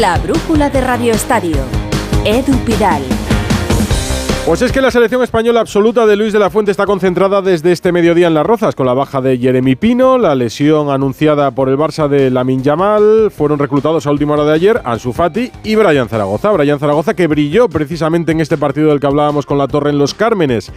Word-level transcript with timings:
La 0.00 0.18
brújula 0.18 0.68
de 0.68 0.82
Radio 0.82 1.14
Estadio. 1.14 1.56
Edu 2.26 2.54
Pidal. 2.66 3.02
Pues 4.44 4.60
es 4.60 4.70
que 4.70 4.82
la 4.82 4.90
selección 4.90 5.22
española 5.22 5.60
absoluta 5.60 6.04
de 6.04 6.16
Luis 6.16 6.34
de 6.34 6.38
la 6.38 6.50
Fuente 6.50 6.70
está 6.70 6.84
concentrada 6.84 7.40
desde 7.40 7.72
este 7.72 7.92
mediodía 7.92 8.26
en 8.26 8.34
Las 8.34 8.44
Rozas, 8.44 8.74
con 8.74 8.84
la 8.84 8.92
baja 8.92 9.22
de 9.22 9.38
Jeremy 9.38 9.74
Pino, 9.74 10.18
la 10.18 10.34
lesión 10.34 10.90
anunciada 10.90 11.50
por 11.52 11.70
el 11.70 11.78
Barça 11.78 12.08
de 12.08 12.30
Lamin 12.30 12.62
Yamal, 12.62 13.30
fueron 13.30 13.58
reclutados 13.58 14.06
a 14.06 14.10
última 14.10 14.34
hora 14.34 14.44
de 14.44 14.52
ayer 14.52 14.82
Ansu 14.84 15.14
Fati 15.14 15.50
y 15.64 15.76
Brian 15.76 16.10
Zaragoza. 16.10 16.52
Brian 16.52 16.78
Zaragoza 16.78 17.14
que 17.14 17.26
brilló 17.26 17.70
precisamente 17.70 18.32
en 18.32 18.40
este 18.40 18.58
partido 18.58 18.90
del 18.90 19.00
que 19.00 19.06
hablábamos 19.06 19.46
con 19.46 19.56
la 19.56 19.66
Torre 19.66 19.90
en 19.90 19.98
Los 19.98 20.12
Cármenes 20.12 20.70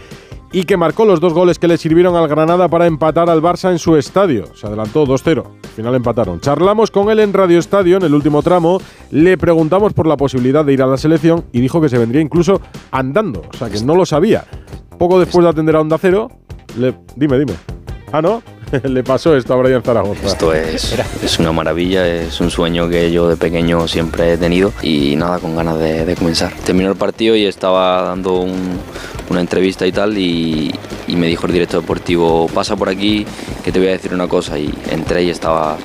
y 0.52 0.64
que 0.64 0.76
marcó 0.76 1.04
los 1.04 1.20
dos 1.20 1.32
goles 1.32 1.58
que 1.58 1.68
le 1.68 1.76
sirvieron 1.76 2.16
al 2.16 2.28
Granada 2.28 2.68
para 2.68 2.86
empatar 2.86 3.30
al 3.30 3.42
Barça 3.42 3.70
en 3.70 3.78
su 3.78 3.96
estadio. 3.96 4.54
Se 4.54 4.66
adelantó 4.66 5.06
2-0, 5.06 5.44
al 5.44 5.70
final 5.70 5.94
empataron. 5.94 6.40
Charlamos 6.40 6.90
con 6.90 7.10
él 7.10 7.20
en 7.20 7.32
Radio 7.32 7.58
Estadio 7.58 7.96
en 7.96 8.02
el 8.02 8.14
último 8.14 8.42
tramo, 8.42 8.80
le 9.10 9.38
preguntamos 9.38 9.92
por 9.92 10.06
la 10.06 10.16
posibilidad 10.16 10.64
de 10.64 10.72
ir 10.72 10.82
a 10.82 10.86
la 10.86 10.96
selección 10.96 11.44
y 11.52 11.60
dijo 11.60 11.80
que 11.80 11.88
se 11.88 11.98
vendría 11.98 12.22
incluso 12.22 12.60
andando, 12.90 13.42
o 13.52 13.56
sea 13.56 13.70
que 13.70 13.80
no 13.80 13.94
lo 13.94 14.06
sabía. 14.06 14.44
Poco 14.98 15.18
después 15.18 15.44
de 15.44 15.50
atender 15.50 15.76
a 15.76 15.80
Onda 15.80 15.98
Cero, 15.98 16.30
le, 16.76 16.94
dime, 17.16 17.38
dime. 17.38 17.54
Ah, 18.12 18.20
¿no? 18.20 18.42
le 18.84 19.02
pasó 19.02 19.36
esto 19.36 19.54
a 19.54 19.56
Brian 19.56 19.82
Zaragoza. 19.82 20.26
Esto 20.26 20.52
es, 20.52 20.96
es 21.22 21.38
una 21.38 21.52
maravilla, 21.52 22.06
es 22.06 22.40
un 22.40 22.50
sueño 22.50 22.88
que 22.88 23.10
yo 23.10 23.28
de 23.28 23.36
pequeño 23.36 23.88
siempre 23.88 24.32
he 24.32 24.36
tenido 24.36 24.72
y 24.82 25.16
nada, 25.16 25.38
con 25.38 25.56
ganas 25.56 25.78
de, 25.78 26.14
comenzar. 26.16 26.52
Terminó 26.64 26.90
el 26.90 26.96
partido 26.96 27.36
y 27.36 27.46
estaba 27.46 28.02
dando 28.02 28.46
una 29.30 29.40
entrevista 29.40 29.86
y 29.86 29.92
tal 29.92 30.18
y, 30.18 30.74
y 31.06 31.16
me 31.16 31.26
dijo 31.28 31.46
el 31.46 31.52
director 31.52 31.80
deportivo, 31.80 32.48
pasa 32.48 32.76
por 32.76 32.88
aquí 32.88 33.24
que 33.64 33.72
te 33.72 33.78
voy 33.78 33.88
a 33.88 33.92
decir 33.92 34.12
una 34.12 34.28
cosa 34.28 34.58
y 34.58 34.74
entré 34.90 35.22
y 35.22 35.30
estaba 35.30 35.78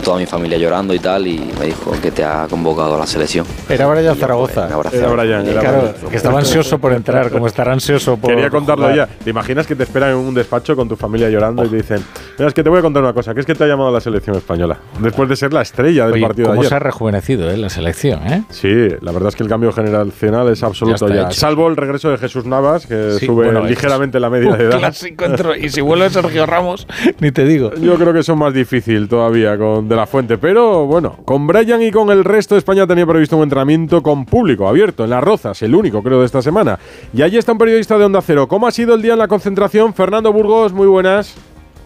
toda 0.00 0.18
mi 0.18 0.26
familia 0.26 0.58
llorando 0.58 0.94
y 0.94 0.98
tal, 0.98 1.26
y 1.26 1.38
me 1.58 1.66
dijo 1.66 1.92
que 2.00 2.10
te 2.10 2.24
ha 2.24 2.46
convocado 2.48 2.94
a 2.94 2.98
la 2.98 3.06
selección. 3.06 3.46
Era 3.68 3.86
Brian 3.86 4.16
Zaragoza. 4.16 4.66
Era 4.92 5.08
Brian, 5.08 5.44
claro, 5.46 5.94
que 6.10 6.16
estaba 6.16 6.38
ansioso 6.38 6.78
por 6.78 6.92
entrar, 6.92 7.30
como 7.30 7.46
estará 7.46 7.72
ansioso 7.72 8.16
por. 8.16 8.30
Quería 8.30 8.50
contarlo 8.50 8.94
ya. 8.94 9.06
¿Te 9.06 9.30
imaginas 9.30 9.66
que 9.66 9.76
te 9.76 9.82
esperan 9.82 10.10
en 10.10 10.16
un 10.16 10.34
despacho 10.34 10.74
con 10.74 10.88
tu 10.88 10.96
familia 10.96 11.28
llorando 11.28 11.64
y 11.64 11.68
te 11.68 11.76
dicen, 11.76 12.02
mira, 12.40 12.48
es 12.48 12.54
que 12.54 12.62
te 12.62 12.70
voy 12.70 12.78
a 12.78 12.82
contar 12.82 13.02
una 13.02 13.12
cosa, 13.12 13.34
que 13.34 13.40
es 13.40 13.46
que 13.46 13.54
te 13.54 13.64
ha 13.64 13.66
llamado 13.66 13.92
la 13.92 14.00
selección 14.00 14.34
española, 14.34 14.78
después 14.98 15.28
de 15.28 15.36
ser 15.36 15.52
la 15.52 15.60
estrella 15.60 16.08
del 16.08 16.22
partido 16.22 16.48
¿cómo 16.48 16.54
de 16.54 16.60
ayer. 16.60 16.68
se 16.70 16.74
ha 16.74 16.78
rejuvenecido 16.78 17.50
eh, 17.50 17.56
la 17.58 17.68
selección, 17.68 18.26
eh? 18.26 18.44
Sí, 18.48 18.88
la 19.00 19.12
verdad 19.12 19.28
es 19.28 19.36
que 19.36 19.42
el 19.42 19.48
cambio 19.48 19.72
generacional 19.72 20.48
es 20.48 20.62
absoluto 20.62 21.06
ya. 21.08 21.30
Salvo 21.32 21.68
el 21.68 21.76
regreso 21.76 22.10
de 22.10 22.16
Jesús 22.16 22.46
Navas, 22.46 22.86
que 22.86 23.12
sube 23.12 23.52
ligeramente 23.68 24.18
la 24.18 24.30
media 24.30 24.56
de 24.56 24.64
edad. 24.64 24.78
Clásico 24.78 25.26
y 25.60 25.68
si 25.68 25.82
vuelve 25.82 26.08
Sergio 26.08 26.46
Ramos, 26.46 26.86
ni 27.20 27.30
te 27.30 27.44
digo. 27.44 27.74
Yo 27.74 27.96
creo 27.96 28.14
que 28.14 28.20
eso 28.20 28.32
es 28.32 28.38
más 28.38 28.54
difícil 28.54 29.06
todavía 29.08 29.58
con 29.58 29.86
De 29.88 29.96
La 29.96 30.06
Fuente, 30.06 30.38
pero 30.38 30.86
bueno, 30.86 31.18
con 31.26 31.46
Brian 31.46 31.82
y 31.82 31.90
con 31.90 32.10
el 32.10 32.24
resto 32.24 32.54
de 32.54 32.60
España 32.60 32.86
tenía 32.86 33.06
previsto 33.06 33.36
un 33.36 33.42
entrenamiento 33.42 34.02
con 34.02 34.24
público 34.24 34.66
abierto 34.66 35.04
en 35.04 35.10
Las 35.10 35.22
Rozas, 35.22 35.60
el 35.62 35.74
único 35.74 36.02
creo 36.02 36.20
de 36.20 36.26
esta 36.26 36.40
semana. 36.40 36.78
Y 37.12 37.20
allí 37.20 37.36
está 37.36 37.52
un 37.52 37.58
periodista 37.58 37.98
de 37.98 38.04
Onda 38.04 38.22
Cero. 38.22 38.48
¿Cómo 38.48 38.66
ha 38.66 38.70
sido 38.70 38.94
el 38.94 39.02
día 39.02 39.12
en 39.12 39.18
la 39.18 39.28
concentración? 39.28 39.92
Fernando 39.92 40.32
Burgos, 40.32 40.72
muy 40.72 40.86
buenas. 40.86 41.36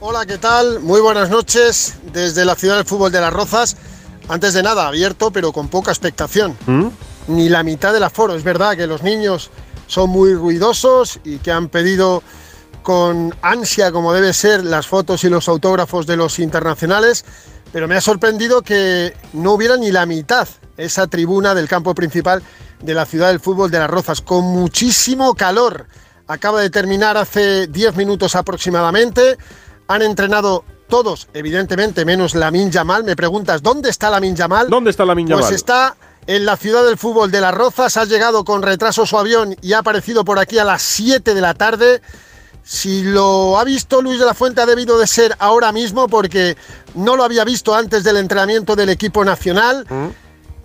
Hola, 0.07 0.27
¿qué 0.27 0.37
tal? 0.37 0.81
Muy 0.81 1.01
buenas 1.01 1.31
noches 1.31 1.95
desde 2.13 2.45
la 2.45 2.57
ciudad 2.57 2.77
del 2.77 2.85
fútbol 2.85 3.11
de 3.11 3.23
Las 3.23 3.33
Rozas. 3.33 3.79
Antes 4.29 4.53
de 4.53 4.63
nada, 4.63 4.87
abierto, 4.87 5.31
pero 5.31 5.51
con 5.51 5.69
poca 5.69 5.93
expectación. 5.93 6.59
¿Mm? 6.67 6.89
Ni 7.29 7.49
la 7.49 7.63
mitad 7.63 7.95
del 7.95 8.03
aforo. 8.03 8.35
Es 8.35 8.45
verdad 8.45 8.77
que 8.77 8.87
los 8.87 9.03
niños 9.03 9.51
son 9.87 10.11
muy 10.11 10.35
ruidosos 10.35 11.21
y 11.25 11.39
que 11.39 11.51
han 11.53 11.69
pedido 11.69 12.23
con 12.83 13.35
ansia, 13.41 13.93
como 13.93 14.13
debe 14.13 14.35
ser, 14.35 14.63
las 14.63 14.87
fotos 14.87 15.25
y 15.25 15.31
los 15.31 15.49
autógrafos 15.49 16.07
de 16.07 16.19
los 16.19 16.39
internacionales 16.39 17.25
pero 17.75 17.89
me 17.89 17.97
ha 17.97 18.01
sorprendido 18.01 18.63
que 18.63 19.17
no 19.33 19.55
hubiera 19.55 19.77
ni 19.77 19.91
la 19.91 20.07
mitad 20.07 20.47
esa 20.77 21.09
tribuna 21.09 21.57
del 21.57 21.67
campo 21.67 21.93
principal 21.93 22.41
de 22.81 22.95
la 22.95 23.05
ciudad 23.05 23.31
del 23.31 23.41
fútbol 23.41 23.69
de 23.69 23.81
Las 23.81 23.91
Rozas, 23.91 24.21
con 24.21 24.45
muchísimo 24.45 25.35
calor. 25.35 25.89
Acaba 26.29 26.61
de 26.61 26.71
terminar 26.71 27.17
hace 27.17 27.67
10 27.67 27.97
minutos 27.97 28.37
aproximadamente. 28.37 29.39
Han 29.89 30.03
entrenado 30.03 30.65
todos, 30.89 31.29
evidentemente, 31.35 32.05
menos 32.05 32.35
Lamin 32.35 32.71
Yamal. 32.71 33.05
Me 33.05 33.17
preguntas, 33.17 33.63
¿dónde 33.63 33.91
está 33.91 34.11
Lamin 34.11 34.37
Yamal? 34.37 34.69
¿Dónde 34.69 34.91
está 34.91 35.05
Lamin 35.05 35.27
Yamal? 35.27 35.43
Pues 35.43 35.55
está 35.55 35.97
en 36.27 36.45
la 36.45 36.57
ciudad 36.57 36.85
del 36.85 36.97
fútbol 36.97 37.31
de 37.31 37.41
Las 37.41 37.55
Rozas. 37.55 37.97
Ha 37.97 38.05
llegado 38.05 38.45
con 38.45 38.63
retraso 38.63 39.07
su 39.07 39.19
avión 39.19 39.57
y 39.61 39.73
ha 39.73 39.79
aparecido 39.79 40.25
por 40.25 40.39
aquí 40.39 40.59
a 40.59 40.65
las 40.65 40.83
7 40.83 41.35
de 41.35 41.41
la 41.41 41.55
tarde. 41.55 42.01
Si 42.63 43.03
lo 43.03 43.59
ha 43.59 43.65
visto 43.65 44.01
Luis 44.01 44.19
de 44.19 44.25
la 44.25 44.33
Fuente 44.33 44.63
ha 44.63 44.67
debido 44.67 44.99
de 44.99 45.07
ser 45.07 45.37
ahora 45.39 45.71
mismo 45.71 46.09
porque 46.09 46.57
no 46.95 47.15
lo 47.15 47.23
había 47.23 47.45
visto 47.45 47.75
antes 47.75 48.05
del 48.05 48.17
entrenamiento 48.17 48.75
del 48.75 48.89
equipo 48.89 49.23
nacional 49.23 49.85
mm. 49.87 50.07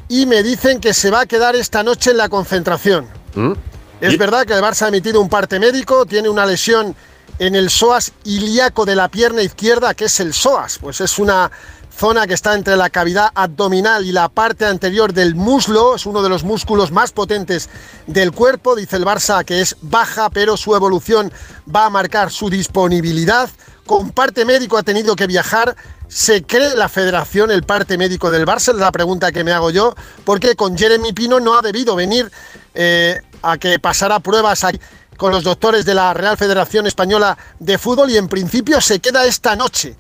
y 0.07 0.25
me 0.25 0.41
dicen 0.41 0.80
que 0.80 0.94
se 0.94 1.12
va 1.12 1.22
a 1.22 1.25
quedar 1.25 1.57
esta 1.57 1.84
noche 1.84 2.12
en 2.12 2.18
la 2.18 2.30
concentración. 2.30 3.06
Mm. 3.36 3.51
Es 4.00 4.18
verdad 4.18 4.46
que 4.46 4.53
el 4.53 4.62
Barça 4.62 4.84
ha 4.84 4.88
emitido 4.88 5.19
un 5.19 5.28
parte 5.28 5.59
médico, 5.59 6.06
tiene 6.06 6.30
una 6.30 6.46
lesión 6.46 6.96
en 7.38 7.56
el 7.56 7.70
psoas 7.70 8.12
ilíaco 8.24 8.86
de 8.86 8.96
la 8.96 9.10
pierna 9.10 9.42
izquierda, 9.42 9.94
que 9.94 10.06
es 10.06 10.20
el 10.20 10.34
psoas, 10.34 10.80
pues 10.80 11.02
es 11.02 11.20
una 11.20 11.52
zona 12.00 12.28
que 12.28 12.34
está 12.34 12.56
entre 12.56 12.78
la 12.78 12.90
cavidad 12.90 13.30
abdominal 13.36 14.06
y 14.06 14.14
la 14.14 14.30
parte 14.30 14.66
anterior 14.66 15.12
del 15.12 15.36
muslo, 15.36 15.96
es 15.96 16.06
uno 16.06 16.22
de 16.22 16.30
los 16.30 16.46
músculos 16.46 16.92
más 16.92 17.12
potentes 17.12 17.70
del 18.08 18.32
cuerpo, 18.32 18.78
dice 18.78 18.96
el 18.96 19.06
Barça 19.06 19.44
que 19.44 19.60
es 19.60 19.76
baja, 19.82 20.30
pero 20.30 20.56
su 20.56 20.74
evolución 20.76 21.32
va 21.74 21.86
a 21.86 21.90
marcar 21.90 22.32
su 22.32 22.50
disponibilidad. 22.50 23.50
Con 23.86 24.12
parte 24.12 24.46
médico 24.46 24.78
ha 24.78 24.84
tenido 24.84 25.16
que 25.16 25.28
viajar. 25.28 25.76
¿Se 26.08 26.44
cree 26.44 26.76
la 26.76 26.88
federación 26.88 27.52
el 27.52 27.64
parte 27.64 27.98
médico 27.98 28.32
del 28.32 28.46
Barça? 28.46 28.72
Es 28.72 28.80
la 28.80 28.92
pregunta 28.94 29.34
que 29.34 29.44
me 29.44 29.52
hago 29.52 29.70
yo, 29.70 29.94
porque 30.24 30.56
con 30.56 30.78
Jeremy 30.78 31.12
Pino 31.12 31.42
no 31.42 31.58
ha 31.58 31.62
debido 31.62 31.96
venir 31.96 32.32
eh, 32.76 33.20
a 33.42 33.58
que 33.58 33.78
pasara 33.78 34.20
pruebas 34.20 34.64
con 35.19 35.34
los 35.34 35.44
doctores 35.44 35.84
de 35.84 35.94
la 35.94 36.13
Real 36.13 36.38
Federación 36.38 36.88
Española 36.88 37.38
de 37.59 37.78
Fútbol 37.78 38.09
y 38.09 38.16
en 38.16 38.30
principio 38.30 38.80
se 38.80 39.02
queda 39.02 39.25
esta 39.25 39.53
noche. 39.57 39.97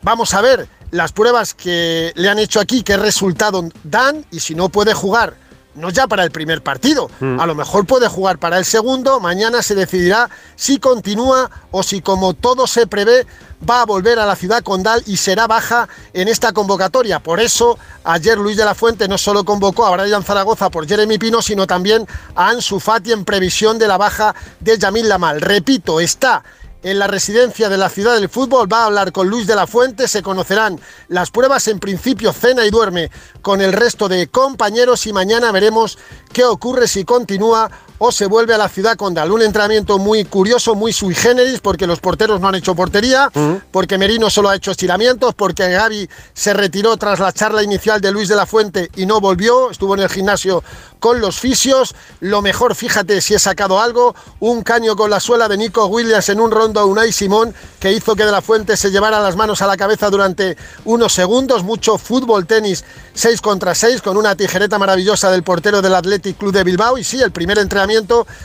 Vamos 0.00 0.32
a 0.32 0.40
ver 0.40 0.66
las 0.92 1.12
pruebas 1.12 1.52
que 1.52 2.10
le 2.16 2.30
han 2.30 2.38
hecho 2.38 2.58
aquí, 2.58 2.82
qué 2.82 2.96
resultado 2.96 3.68
dan 3.84 4.24
y 4.30 4.40
si 4.40 4.54
no 4.54 4.70
puede 4.70 4.94
jugar, 4.94 5.36
no 5.76 5.90
ya 5.90 6.06
para 6.06 6.24
el 6.24 6.30
primer 6.30 6.62
partido, 6.62 7.10
mm. 7.20 7.40
a 7.40 7.46
lo 7.46 7.54
mejor 7.54 7.86
puede 7.86 8.08
jugar 8.08 8.38
para 8.38 8.58
el 8.58 8.64
segundo, 8.64 9.20
mañana 9.20 9.62
se 9.62 9.74
decidirá 9.74 10.28
si 10.56 10.78
continúa 10.78 11.50
o 11.70 11.82
si 11.82 12.00
como 12.00 12.34
todo 12.34 12.66
se 12.66 12.86
prevé 12.86 13.26
va 13.68 13.82
a 13.82 13.86
volver 13.86 14.18
a 14.18 14.26
la 14.26 14.36
ciudad 14.36 14.62
condal 14.62 15.02
y 15.06 15.16
será 15.16 15.46
baja 15.46 15.88
en 16.12 16.28
esta 16.28 16.52
convocatoria. 16.52 17.20
Por 17.20 17.40
eso 17.40 17.78
ayer 18.04 18.38
Luis 18.38 18.56
de 18.56 18.64
la 18.64 18.74
Fuente 18.74 19.08
no 19.08 19.18
solo 19.18 19.44
convocó 19.44 19.86
a 19.86 19.96
Brian 19.96 20.22
Zaragoza 20.22 20.70
por 20.70 20.86
Jeremy 20.86 21.18
Pino, 21.18 21.42
sino 21.42 21.66
también 21.66 22.06
a 22.34 22.48
Ansu 22.48 22.80
Fati 22.80 23.12
en 23.12 23.24
previsión 23.24 23.78
de 23.78 23.88
la 23.88 23.96
baja 23.96 24.34
de 24.60 24.78
Yamil 24.78 25.08
Lamal. 25.08 25.40
Repito, 25.40 26.00
está 26.00 26.42
en 26.82 26.98
la 26.98 27.06
residencia 27.06 27.68
de 27.68 27.76
la 27.76 27.88
ciudad 27.88 28.14
del 28.14 28.28
fútbol. 28.28 28.72
Va 28.72 28.82
a 28.82 28.86
hablar 28.86 29.12
con 29.12 29.28
Luis 29.28 29.46
de 29.46 29.54
la 29.54 29.66
Fuente, 29.66 30.08
se 30.08 30.22
conocerán 30.22 30.80
las 31.08 31.30
pruebas. 31.30 31.68
En 31.68 31.78
principio 31.78 32.32
cena 32.32 32.64
y 32.64 32.70
duerme 32.70 33.10
con 33.42 33.60
el 33.60 33.72
resto 33.72 34.08
de 34.08 34.28
compañeros 34.28 35.06
y 35.06 35.12
mañana 35.12 35.52
veremos 35.52 35.98
qué 36.32 36.44
ocurre 36.44 36.88
si 36.88 37.04
continúa 37.04 37.70
o 37.98 38.12
se 38.12 38.26
vuelve 38.26 38.54
a 38.54 38.58
la 38.58 38.68
ciudad 38.68 38.96
condal. 38.96 39.32
Un 39.32 39.42
entrenamiento 39.42 39.98
muy 39.98 40.24
curioso, 40.24 40.74
muy 40.74 40.92
sui 40.92 41.14
generis, 41.14 41.60
porque 41.60 41.86
los 41.86 42.00
porteros 42.00 42.40
no 42.40 42.48
han 42.48 42.54
hecho 42.56 42.74
portería, 42.74 43.30
porque 43.70 43.98
Merino 43.98 44.30
solo 44.30 44.50
ha 44.50 44.56
hecho 44.56 44.70
estiramientos, 44.70 45.34
porque 45.34 45.68
Gaby 45.68 46.08
se 46.34 46.52
retiró 46.52 46.96
tras 46.96 47.18
la 47.18 47.32
charla 47.32 47.62
inicial 47.62 48.00
de 48.00 48.12
Luis 48.12 48.28
de 48.28 48.36
la 48.36 48.46
Fuente 48.46 48.90
y 48.96 49.06
no 49.06 49.20
volvió, 49.20 49.70
estuvo 49.70 49.94
en 49.94 50.00
el 50.00 50.08
gimnasio 50.08 50.62
con 50.98 51.20
los 51.20 51.38
fisios. 51.38 51.94
Lo 52.20 52.42
mejor, 52.42 52.74
fíjate 52.74 53.20
si 53.20 53.34
he 53.34 53.38
sacado 53.38 53.80
algo, 53.80 54.14
un 54.40 54.62
caño 54.62 54.96
con 54.96 55.10
la 55.10 55.20
suela 55.20 55.48
de 55.48 55.56
Nico 55.56 55.86
Williams 55.86 56.28
en 56.28 56.40
un 56.40 56.50
rondo 56.50 56.80
a 56.80 56.84
Unai 56.84 57.12
Simón 57.12 57.54
que 57.80 57.92
hizo 57.92 58.14
que 58.16 58.24
de 58.24 58.32
la 58.32 58.42
Fuente 58.42 58.76
se 58.76 58.90
llevara 58.90 59.20
las 59.20 59.36
manos 59.36 59.62
a 59.62 59.66
la 59.66 59.76
cabeza 59.76 60.10
durante 60.10 60.56
unos 60.84 61.12
segundos. 61.12 61.62
Mucho 61.62 61.98
fútbol, 61.98 62.46
tenis 62.46 62.84
6 63.14 63.40
contra 63.40 63.74
6 63.74 64.02
con 64.02 64.16
una 64.16 64.34
tijereta 64.34 64.78
maravillosa 64.78 65.30
del 65.30 65.42
portero 65.42 65.80
del 65.80 65.94
Athletic 65.94 66.36
Club 66.36 66.52
de 66.52 66.64
Bilbao 66.64 66.98
y 66.98 67.04
sí, 67.04 67.20
el 67.20 67.30
primer 67.30 67.58
entrenamiento 67.58 67.85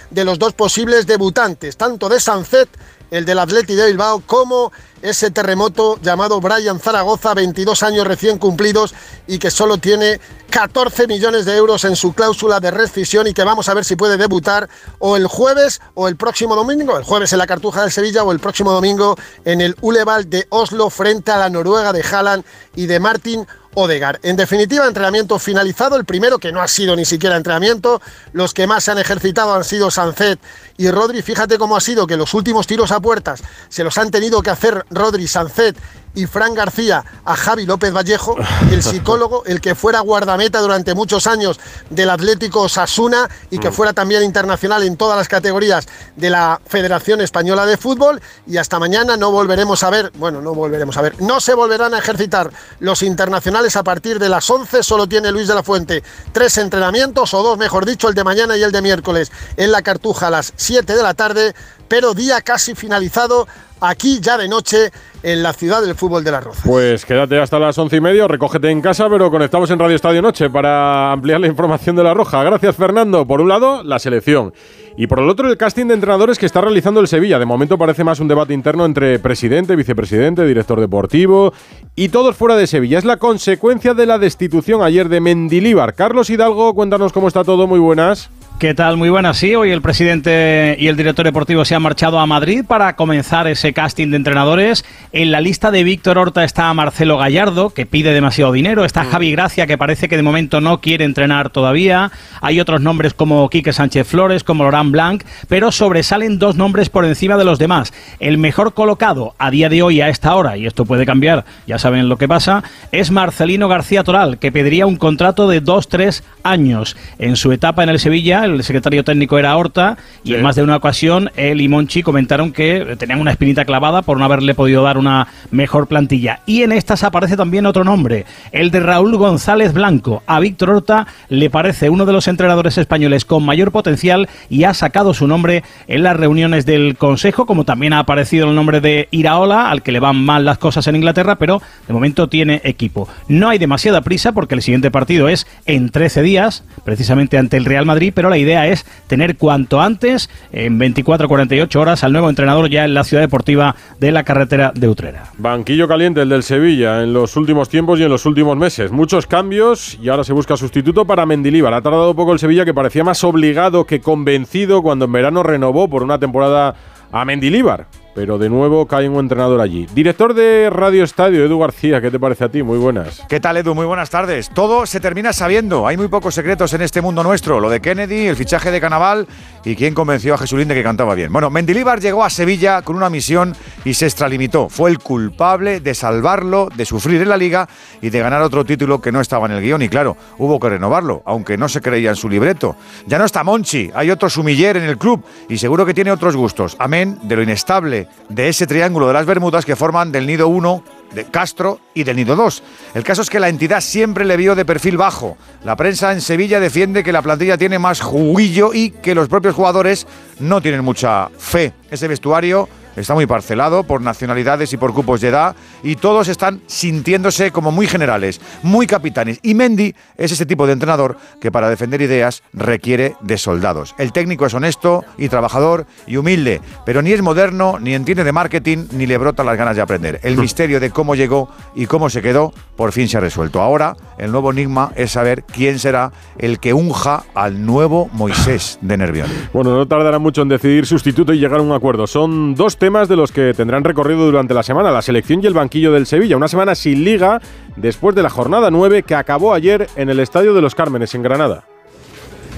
de 0.09 0.25
los 0.25 0.39
dos 0.39 0.53
posibles 0.53 1.07
debutantes, 1.07 1.77
tanto 1.77 2.09
de 2.09 2.19
Sancet 2.19 2.69
el 3.11 3.25
del 3.25 3.39
Athletic 3.39 3.75
de 3.75 3.87
Bilbao, 3.87 4.23
como 4.25 4.71
ese 5.01 5.31
terremoto 5.31 5.99
llamado 6.01 6.39
Brian 6.39 6.79
Zaragoza, 6.79 7.33
22 7.33 7.83
años 7.83 8.07
recién 8.07 8.37
cumplidos 8.37 8.93
y 9.27 9.37
que 9.37 9.51
solo 9.51 9.77
tiene 9.77 10.21
14 10.49 11.07
millones 11.07 11.45
de 11.45 11.57
euros 11.57 11.83
en 11.83 11.95
su 11.95 12.13
cláusula 12.13 12.59
de 12.59 12.71
rescisión 12.71 13.27
y 13.27 13.33
que 13.33 13.43
vamos 13.43 13.67
a 13.67 13.73
ver 13.73 13.83
si 13.83 13.95
puede 13.95 14.17
debutar 14.17 14.69
o 14.99 15.17
el 15.17 15.27
jueves 15.27 15.81
o 15.93 16.07
el 16.07 16.15
próximo 16.15 16.55
domingo, 16.55 16.97
el 16.97 17.03
jueves 17.03 17.33
en 17.33 17.39
la 17.39 17.47
Cartuja 17.47 17.81
del 17.81 17.91
Sevilla 17.91 18.23
o 18.23 18.31
el 18.31 18.39
próximo 18.39 18.71
domingo 18.71 19.17
en 19.43 19.59
el 19.59 19.75
Uleval 19.81 20.29
de 20.29 20.45
Oslo 20.49 20.89
frente 20.89 21.31
a 21.31 21.37
la 21.37 21.49
Noruega 21.49 21.91
de 21.91 22.03
Haaland 22.03 22.45
y 22.75 22.85
de 22.85 22.99
Martin 22.99 23.45
Odegar. 23.73 24.19
En 24.23 24.35
definitiva, 24.35 24.85
entrenamiento 24.85 25.39
finalizado, 25.39 25.95
el 25.95 26.05
primero 26.05 26.39
que 26.39 26.51
no 26.51 26.61
ha 26.61 26.67
sido 26.67 26.95
ni 26.95 27.05
siquiera 27.05 27.37
entrenamiento, 27.37 28.01
los 28.33 28.53
que 28.53 28.67
más 28.67 28.83
se 28.83 28.91
han 28.91 28.99
ejercitado 28.99 29.53
han 29.53 29.63
sido 29.63 29.89
Sancet 29.89 30.39
y 30.77 30.91
Rodri. 30.91 31.21
Fíjate 31.21 31.57
cómo 31.57 31.77
ha 31.77 31.81
sido 31.81 32.05
que 32.05 32.17
los 32.17 32.33
últimos 32.33 32.67
tiros 32.67 32.91
a 32.91 32.99
puertas 32.99 33.41
se 33.69 33.83
los 33.83 33.97
han 33.97 34.11
tenido 34.11 34.41
que 34.41 34.49
hacer 34.49 34.85
Rodri, 34.89 35.27
Sancet 35.27 35.77
y 36.13 36.25
Fran 36.25 36.53
García 36.53 37.03
a 37.25 37.35
Javi 37.35 37.65
López 37.65 37.93
Vallejo, 37.93 38.35
el 38.71 38.83
psicólogo, 38.83 39.43
el 39.45 39.61
que 39.61 39.75
fuera 39.75 39.99
guardameta 39.99 40.59
durante 40.59 40.93
muchos 40.93 41.27
años 41.27 41.59
del 41.89 42.09
Atlético 42.09 42.67
Sasuna 42.69 43.29
y 43.49 43.59
que 43.59 43.71
fuera 43.71 43.93
también 43.93 44.23
internacional 44.23 44.83
en 44.83 44.97
todas 44.97 45.17
las 45.17 45.27
categorías 45.27 45.87
de 46.15 46.29
la 46.29 46.59
Federación 46.65 47.21
Española 47.21 47.65
de 47.65 47.77
Fútbol. 47.77 48.21
Y 48.47 48.57
hasta 48.57 48.79
mañana 48.79 49.17
no 49.17 49.31
volveremos 49.31 49.83
a 49.83 49.89
ver, 49.89 50.11
bueno, 50.15 50.41
no 50.41 50.53
volveremos 50.53 50.97
a 50.97 51.01
ver, 51.01 51.21
no 51.21 51.39
se 51.39 51.53
volverán 51.53 51.93
a 51.93 51.99
ejercitar 51.99 52.51
los 52.79 53.03
internacionales 53.03 53.75
a 53.75 53.83
partir 53.83 54.19
de 54.19 54.29
las 54.29 54.49
11. 54.49 54.83
Solo 54.83 55.07
tiene 55.07 55.31
Luis 55.31 55.47
de 55.47 55.55
la 55.55 55.63
Fuente 55.63 56.03
tres 56.31 56.57
entrenamientos, 56.57 57.33
o 57.33 57.43
dos, 57.43 57.57
mejor 57.57 57.85
dicho, 57.85 58.07
el 58.09 58.15
de 58.15 58.23
mañana 58.23 58.57
y 58.57 58.63
el 58.63 58.71
de 58.71 58.81
miércoles 58.81 59.31
en 59.57 59.71
la 59.71 59.81
Cartuja 59.81 60.27
a 60.27 60.29
las 60.29 60.53
7 60.55 60.95
de 60.95 61.03
la 61.03 61.13
tarde, 61.13 61.53
pero 61.87 62.13
día 62.13 62.41
casi 62.41 62.75
finalizado 62.75 63.47
aquí 63.81 64.19
ya 64.21 64.37
de 64.37 64.47
noche 64.47 64.91
en 65.23 65.43
la 65.43 65.53
ciudad 65.53 65.81
del 65.81 65.95
fútbol 65.95 66.23
de 66.23 66.31
la 66.31 66.39
Roza. 66.39 66.61
Pues 66.65 67.05
quédate 67.05 67.39
hasta 67.39 67.59
las 67.59 67.77
once 67.77 67.97
y 67.97 68.01
media, 68.01 68.27
recógete 68.27 68.69
en 68.69 68.81
casa, 68.81 69.09
pero 69.09 69.29
conectamos 69.29 69.69
en 69.69 69.79
Radio 69.79 69.95
Estadio 69.95 70.21
Noche 70.21 70.49
para 70.49 71.11
ampliar 71.11 71.39
la 71.39 71.47
información 71.47 71.95
de 71.95 72.03
la 72.03 72.13
Roja. 72.13 72.43
Gracias, 72.43 72.75
Fernando. 72.75 73.25
Por 73.25 73.41
un 73.41 73.49
lado, 73.49 73.83
la 73.83 73.99
selección. 73.99 74.53
Y 74.97 75.07
por 75.07 75.19
el 75.19 75.29
otro, 75.29 75.49
el 75.49 75.57
casting 75.57 75.85
de 75.85 75.93
entrenadores 75.93 76.37
que 76.37 76.45
está 76.45 76.61
realizando 76.61 76.99
el 76.99 77.07
Sevilla. 77.07 77.39
De 77.39 77.45
momento 77.45 77.77
parece 77.77 78.03
más 78.03 78.19
un 78.19 78.27
debate 78.27 78.53
interno 78.53 78.85
entre 78.85 79.19
presidente, 79.19 79.75
vicepresidente, 79.75 80.45
director 80.45 80.79
deportivo 80.79 81.53
y 81.95 82.09
todos 82.09 82.35
fuera 82.35 82.55
de 82.55 82.67
Sevilla. 82.67 82.97
Es 82.97 83.05
la 83.05 83.17
consecuencia 83.17 83.93
de 83.93 84.05
la 84.05 84.17
destitución 84.17 84.83
ayer 84.83 85.07
de 85.07 85.21
Mendilíbar. 85.21 85.93
Carlos 85.93 86.29
Hidalgo, 86.29 86.73
cuéntanos 86.73 87.13
cómo 87.13 87.27
está 87.27 87.43
todo. 87.43 87.67
Muy 87.67 87.79
buenas. 87.79 88.29
¿Qué 88.61 88.75
tal? 88.75 88.95
Muy 88.95 89.09
buenas. 89.09 89.37
Sí, 89.37 89.55
hoy 89.55 89.71
el 89.71 89.81
presidente 89.81 90.75
y 90.77 90.85
el 90.85 90.95
director 90.95 91.25
deportivo 91.25 91.65
se 91.65 91.73
han 91.73 91.81
marchado 91.81 92.19
a 92.19 92.27
Madrid 92.27 92.63
para 92.63 92.95
comenzar 92.95 93.47
ese 93.47 93.73
casting 93.73 94.11
de 94.11 94.17
entrenadores. 94.17 94.85
En 95.13 95.31
la 95.31 95.41
lista 95.41 95.71
de 95.71 95.83
Víctor 95.83 96.19
Horta 96.19 96.43
está 96.43 96.71
Marcelo 96.75 97.17
Gallardo, 97.17 97.71
que 97.71 97.87
pide 97.87 98.13
demasiado 98.13 98.51
dinero. 98.51 98.85
Está 98.85 99.03
Javi 99.03 99.31
Gracia, 99.31 99.65
que 99.65 99.79
parece 99.79 100.07
que 100.07 100.15
de 100.15 100.21
momento 100.21 100.61
no 100.61 100.79
quiere 100.79 101.05
entrenar 101.05 101.49
todavía. 101.49 102.11
Hay 102.39 102.59
otros 102.59 102.81
nombres 102.81 103.15
como 103.15 103.49
Quique 103.49 103.73
Sánchez 103.73 104.07
Flores, 104.07 104.43
como 104.43 104.63
Laurent 104.63 104.91
Blanc, 104.91 105.23
pero 105.47 105.71
sobresalen 105.71 106.37
dos 106.37 106.55
nombres 106.55 106.89
por 106.89 107.03
encima 107.03 107.37
de 107.37 107.45
los 107.45 107.57
demás. 107.57 107.91
El 108.19 108.37
mejor 108.37 108.75
colocado 108.75 109.33
a 109.39 109.49
día 109.49 109.69
de 109.69 109.81
hoy, 109.81 110.01
a 110.01 110.09
esta 110.09 110.35
hora, 110.35 110.55
y 110.55 110.67
esto 110.67 110.85
puede 110.85 111.07
cambiar, 111.07 111.45
ya 111.65 111.79
saben 111.79 112.09
lo 112.09 112.17
que 112.17 112.27
pasa, 112.27 112.63
es 112.91 113.09
Marcelino 113.09 113.67
García 113.67 114.03
Toral, 114.03 114.37
que 114.37 114.51
pediría 114.51 114.85
un 114.85 114.97
contrato 114.97 115.47
de 115.47 115.61
dos, 115.61 115.89
tres 115.89 116.23
años. 116.43 116.95
En 117.17 117.37
su 117.37 117.51
etapa 117.51 117.81
en 117.81 117.89
el 117.89 117.97
Sevilla, 117.97 118.45
el 118.50 118.50
secretario 118.63 119.03
técnico 119.03 119.39
era 119.39 119.55
Horta 119.55 119.97
y 120.23 120.33
en 120.33 120.41
más 120.41 120.55
de 120.55 120.63
una 120.63 120.75
ocasión 120.75 121.31
él 121.35 121.61
y 121.61 121.67
Monchi 121.67 122.03
comentaron 122.03 122.51
que 122.51 122.95
tenían 122.97 123.19
una 123.19 123.31
espinita 123.31 123.65
clavada 123.65 124.01
por 124.01 124.17
no 124.17 124.25
haberle 124.25 124.53
podido 124.53 124.83
dar 124.83 124.97
una 124.97 125.27
mejor 125.49 125.87
plantilla. 125.87 126.41
Y 126.45 126.63
en 126.63 126.71
estas 126.71 127.03
aparece 127.03 127.37
también 127.37 127.65
otro 127.65 127.83
nombre, 127.83 128.25
el 128.51 128.71
de 128.71 128.79
Raúl 128.79 129.17
González 129.17 129.73
Blanco. 129.73 130.23
A 130.27 130.39
Víctor 130.39 130.69
Horta 130.69 131.07
le 131.29 131.49
parece 131.49 131.89
uno 131.89 132.05
de 132.05 132.13
los 132.13 132.27
entrenadores 132.27 132.77
españoles 132.77 133.25
con 133.25 133.45
mayor 133.45 133.71
potencial 133.71 134.29
y 134.49 134.63
ha 134.63 134.73
sacado 134.73 135.13
su 135.13 135.27
nombre 135.27 135.63
en 135.87 136.03
las 136.03 136.17
reuniones 136.17 136.65
del 136.65 136.97
Consejo, 136.97 137.45
como 137.45 137.63
también 137.63 137.93
ha 137.93 137.99
aparecido 137.99 138.49
el 138.49 138.55
nombre 138.55 138.81
de 138.81 139.07
Iraola, 139.11 139.69
al 139.69 139.81
que 139.81 139.91
le 139.91 139.99
van 139.99 140.23
mal 140.23 140.45
las 140.45 140.57
cosas 140.57 140.87
en 140.87 140.95
Inglaterra, 140.95 141.35
pero 141.35 141.61
de 141.87 141.93
momento 141.93 142.29
tiene 142.29 142.61
equipo. 142.63 143.07
No 143.27 143.49
hay 143.49 143.57
demasiada 143.57 144.01
prisa 144.01 144.31
porque 144.31 144.55
el 144.55 144.61
siguiente 144.61 144.91
partido 144.91 145.29
es 145.29 145.47
en 145.65 145.89
13 145.89 146.21
días, 146.21 146.63
precisamente 146.83 147.37
ante 147.37 147.57
el 147.57 147.65
Real 147.65 147.85
Madrid, 147.85 148.11
pero 148.15 148.29
la 148.29 148.37
idea 148.41 148.67
es 148.67 148.85
tener 149.07 149.37
cuanto 149.37 149.81
antes, 149.81 150.29
en 150.51 150.79
24-48 150.79 151.75
horas, 151.75 152.03
al 152.03 152.11
nuevo 152.11 152.29
entrenador 152.29 152.69
ya 152.69 152.85
en 152.85 152.93
la 152.93 153.03
ciudad 153.03 153.23
deportiva 153.23 153.75
de 153.99 154.11
la 154.11 154.23
carretera 154.23 154.71
de 154.75 154.87
Utrera. 154.87 155.31
Banquillo 155.37 155.87
caliente 155.87 156.21
el 156.21 156.29
del 156.29 156.43
Sevilla 156.43 157.03
en 157.03 157.13
los 157.13 157.35
últimos 157.37 157.69
tiempos 157.69 157.99
y 157.99 158.03
en 158.03 158.09
los 158.09 158.25
últimos 158.25 158.57
meses. 158.57 158.91
Muchos 158.91 159.27
cambios 159.27 159.97
y 160.01 160.09
ahora 160.09 160.23
se 160.23 160.33
busca 160.33 160.57
sustituto 160.57 161.05
para 161.05 161.25
Mendilíbar. 161.25 161.73
Ha 161.73 161.81
tardado 161.81 162.15
poco 162.15 162.33
el 162.33 162.39
Sevilla 162.39 162.65
que 162.65 162.73
parecía 162.73 163.03
más 163.03 163.23
obligado 163.23 163.85
que 163.85 164.01
convencido 164.01 164.81
cuando 164.81 165.05
en 165.05 165.11
verano 165.11 165.43
renovó 165.43 165.87
por 165.87 166.03
una 166.03 166.19
temporada 166.19 166.75
a 167.11 167.25
Mendilíbar 167.25 167.87
pero 168.13 168.37
de 168.37 168.49
nuevo 168.49 168.85
cae 168.85 169.07
un 169.07 169.19
entrenador 169.19 169.61
allí. 169.61 169.87
Director 169.93 170.33
de 170.33 170.69
Radio 170.69 171.03
Estadio, 171.03 171.45
Edu 171.45 171.59
García, 171.59 172.01
¿qué 172.01 172.11
te 172.11 172.19
parece 172.19 172.43
a 172.43 172.49
ti? 172.49 172.63
Muy 172.63 172.77
buenas. 172.77 173.23
¿Qué 173.29 173.39
tal, 173.39 173.57
Edu? 173.57 173.73
Muy 173.73 173.85
buenas 173.85 174.09
tardes. 174.09 174.49
Todo 174.49 174.85
se 174.85 174.99
termina 174.99 175.33
sabiendo. 175.33 175.87
Hay 175.87 175.97
muy 175.97 176.07
pocos 176.07 176.35
secretos 176.35 176.73
en 176.73 176.81
este 176.81 177.01
mundo 177.01 177.23
nuestro. 177.23 177.59
Lo 177.59 177.69
de 177.69 177.79
Kennedy, 177.79 178.27
el 178.27 178.35
fichaje 178.35 178.71
de 178.71 178.81
Canaval 178.81 179.27
y 179.63 179.75
quién 179.75 179.93
convenció 179.93 180.33
a 180.33 180.37
Jesulín 180.37 180.67
de 180.67 180.75
que 180.75 180.83
cantaba 180.83 181.15
bien. 181.15 181.31
Bueno, 181.31 181.49
Mendilíbar 181.49 181.99
llegó 182.01 182.23
a 182.23 182.29
Sevilla 182.29 182.81
con 182.81 182.95
una 182.95 183.09
misión 183.09 183.55
y 183.85 183.93
se 183.93 184.05
extralimitó. 184.05 184.69
Fue 184.69 184.89
el 184.89 184.99
culpable 184.99 185.79
de 185.79 185.93
salvarlo, 185.93 186.69
de 186.75 186.85
sufrir 186.85 187.21
en 187.21 187.29
la 187.29 187.37
liga 187.37 187.69
y 188.01 188.09
de 188.09 188.19
ganar 188.19 188.41
otro 188.41 188.65
título 188.65 189.01
que 189.01 189.11
no 189.11 189.21
estaba 189.21 189.45
en 189.45 189.53
el 189.53 189.61
guion. 189.61 189.81
Y 189.81 189.89
claro, 189.89 190.17
hubo 190.37 190.59
que 190.59 190.69
renovarlo, 190.69 191.21
aunque 191.25 191.57
no 191.57 191.69
se 191.69 191.81
creía 191.81 192.09
en 192.09 192.15
su 192.15 192.27
libreto. 192.27 192.75
Ya 193.07 193.17
no 193.17 193.25
está 193.25 193.43
Monchi, 193.43 193.91
hay 193.93 194.11
otro 194.11 194.29
sumiller 194.29 194.77
en 194.77 194.83
el 194.83 194.97
club 194.97 195.23
y 195.47 195.57
seguro 195.57 195.85
que 195.85 195.93
tiene 195.93 196.11
otros 196.11 196.35
gustos. 196.35 196.75
Amén 196.79 197.17
de 197.23 197.35
lo 197.35 197.43
inestable 197.43 198.00
de 198.29 198.49
ese 198.49 198.67
triángulo 198.67 199.07
de 199.07 199.13
las 199.13 199.25
Bermudas 199.25 199.65
que 199.65 199.75
forman 199.75 200.11
del 200.11 200.27
nido 200.27 200.47
1 200.47 200.83
de 201.13 201.25
Castro 201.25 201.79
y 201.93 202.03
del 202.03 202.15
Nido 202.15 202.35
2. 202.35 202.63
El 202.95 203.03
caso 203.03 203.21
es 203.21 203.29
que 203.29 203.39
la 203.39 203.49
entidad 203.49 203.81
siempre 203.81 204.25
le 204.25 204.37
vio 204.37 204.55
de 204.55 204.65
perfil 204.65 204.97
bajo. 204.97 205.37
La 205.63 205.75
prensa 205.75 206.11
en 206.11 206.21
Sevilla 206.21 206.59
defiende 206.59 207.03
que 207.03 207.11
la 207.11 207.21
plantilla 207.21 207.57
tiene 207.57 207.79
más 207.79 208.01
juguillo 208.01 208.73
y 208.73 208.91
que 208.91 209.15
los 209.15 209.27
propios 209.27 209.55
jugadores 209.55 210.07
no 210.39 210.61
tienen 210.61 210.83
mucha 210.83 211.29
fe. 211.37 211.73
Ese 211.89 212.07
vestuario 212.07 212.69
está 212.95 213.13
muy 213.13 213.25
parcelado 213.25 213.83
por 213.83 214.01
nacionalidades 214.01 214.73
y 214.73 214.77
por 214.77 214.93
cupos 214.93 215.21
de 215.21 215.29
edad 215.29 215.55
y 215.83 215.95
todos 215.95 216.27
están 216.27 216.61
sintiéndose 216.67 217.51
como 217.51 217.71
muy 217.71 217.87
generales, 217.87 218.41
muy 218.63 218.87
capitanes. 218.87 219.39
Y 219.43 219.53
Mendy 219.53 219.95
es 220.17 220.31
ese 220.31 220.45
tipo 220.45 220.67
de 220.67 220.73
entrenador 220.73 221.17
que 221.39 221.51
para 221.51 221.69
defender 221.69 222.01
ideas 222.01 222.43
requiere 222.53 223.15
de 223.21 223.37
soldados. 223.37 223.95
El 223.97 224.11
técnico 224.11 224.45
es 224.45 224.53
honesto 224.53 225.03
y 225.17 225.29
trabajador 225.29 225.85
y 226.07 226.17
humilde, 226.17 226.61
pero 226.85 227.01
ni 227.01 227.11
es 227.11 227.21
moderno, 227.21 227.77
ni 227.79 227.93
entiende 227.93 228.23
de 228.23 228.31
marketing, 228.31 228.87
ni 228.91 229.05
le 229.05 229.17
brota 229.17 229.43
las 229.43 229.57
ganas 229.57 229.75
de 229.75 229.81
aprender. 229.81 230.19
El 230.23 230.37
misterio 230.37 230.79
de 230.79 230.91
cómo 230.91 231.15
llegó 231.15 231.49
y 231.75 231.85
cómo 231.85 232.09
se 232.09 232.21
quedó 232.21 232.53
por 232.75 232.91
fin 232.91 233.07
se 233.07 233.17
ha 233.17 233.19
resuelto. 233.19 233.61
Ahora 233.61 233.95
el 234.17 234.31
nuevo 234.31 234.51
enigma 234.51 234.91
es 234.95 235.11
saber 235.11 235.43
quién 235.43 235.79
será 235.79 236.11
el 236.37 236.59
que 236.59 236.73
unja 236.73 237.23
al 237.33 237.65
nuevo 237.65 238.09
Moisés 238.13 238.79
de 238.81 238.97
Nervión. 238.97 239.27
Bueno, 239.53 239.75
no 239.75 239.87
tardará 239.87 240.19
mucho 240.19 240.41
en 240.41 240.49
decidir 240.49 240.85
sustituto 240.85 241.33
y 241.33 241.39
llegar 241.39 241.59
a 241.59 241.63
un 241.63 241.71
acuerdo. 241.71 242.07
Son 242.07 242.55
dos 242.55 242.77
temas 242.81 243.07
de 243.07 243.15
los 243.15 243.31
que 243.31 243.53
tendrán 243.53 243.83
recorrido 243.83 244.25
durante 244.25 244.55
la 244.55 244.63
semana, 244.63 244.89
la 244.89 245.03
selección 245.03 245.39
y 245.43 245.45
el 245.45 245.53
banquillo 245.53 245.91
del 245.91 246.07
Sevilla. 246.07 246.35
Una 246.35 246.47
semana 246.47 246.73
sin 246.73 247.03
liga 247.03 247.39
después 247.75 248.15
de 248.15 248.23
la 248.23 248.29
jornada 248.31 248.71
9 248.71 249.03
que 249.03 249.13
acabó 249.13 249.53
ayer 249.53 249.87
en 249.95 250.09
el 250.09 250.19
Estadio 250.19 250.55
de 250.55 250.63
los 250.63 250.73
Cármenes, 250.73 251.13
en 251.13 251.21
Granada. 251.21 251.63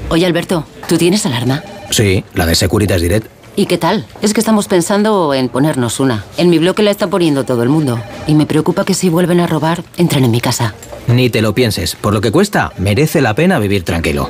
Oye 0.08 0.26
Alberto, 0.26 0.66
¿tú 0.88 0.98
tienes 0.98 1.26
alarma? 1.26 1.62
Sí, 1.90 2.24
la 2.36 2.46
de 2.46 2.56
Securitas 2.56 3.02
Direct. 3.02 3.28
¿Y 3.58 3.66
qué 3.66 3.78
tal? 3.78 4.06
Es 4.22 4.34
que 4.34 4.40
estamos 4.40 4.70
pensando 4.70 5.34
en 5.34 5.50
ponernos 5.50 6.00
una. 6.00 6.24
En 6.38 6.50
mi 6.50 6.58
bloque 6.58 6.84
la 6.84 6.92
está 6.92 7.08
poniendo 7.08 7.44
todo 7.44 7.62
el 7.62 7.68
mundo. 7.68 8.00
Y 8.26 8.36
me 8.36 8.46
preocupa 8.46 8.86
que 8.86 8.94
si 8.94 9.10
vuelven 9.10 9.42
a 9.42 9.48
robar, 9.48 9.84
entren 9.98 10.24
en 10.24 10.32
mi 10.32 10.40
casa. 10.40 10.74
Ni 11.08 11.30
te 11.30 11.42
lo 11.42 11.54
pienses. 11.54 11.98
Por 11.98 12.14
lo 12.14 12.22
que 12.22 12.32
cuesta, 12.32 12.72
merece 12.78 13.20
la 13.20 13.36
pena 13.36 13.60
vivir 13.60 13.84
tranquilo. 13.84 14.30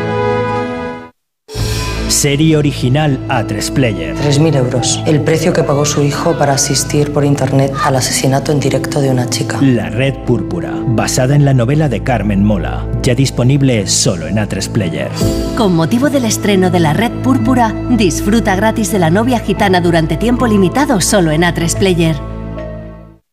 Serie 2.21 2.55
original 2.55 3.19
A3 3.29 3.73
Player. 3.73 4.15
3.000 4.15 4.55
euros. 4.55 5.01
El 5.07 5.21
precio 5.21 5.53
que 5.53 5.63
pagó 5.63 5.85
su 5.85 6.03
hijo 6.03 6.37
para 6.37 6.53
asistir 6.53 7.11
por 7.11 7.25
internet 7.25 7.73
al 7.83 7.95
asesinato 7.95 8.51
en 8.51 8.59
directo 8.59 9.01
de 9.01 9.09
una 9.09 9.27
chica. 9.27 9.59
La 9.59 9.89
Red 9.89 10.19
Púrpura. 10.27 10.71
Basada 10.85 11.35
en 11.35 11.45
la 11.45 11.55
novela 11.55 11.89
de 11.89 12.03
Carmen 12.03 12.43
Mola. 12.43 12.85
Ya 13.01 13.15
disponible 13.15 13.87
solo 13.87 14.27
en 14.27 14.35
A3 14.35 14.69
Player. 14.69 15.09
Con 15.57 15.75
motivo 15.75 16.11
del 16.11 16.25
estreno 16.25 16.69
de 16.69 16.79
La 16.79 16.93
Red 16.93 17.23
Púrpura, 17.23 17.73
disfruta 17.89 18.55
gratis 18.55 18.91
de 18.91 18.99
la 18.99 19.09
novia 19.09 19.39
gitana 19.39 19.81
durante 19.81 20.15
tiempo 20.15 20.45
limitado 20.45 21.01
solo 21.01 21.31
en 21.31 21.41
A3 21.41 21.75
Player. 21.75 22.15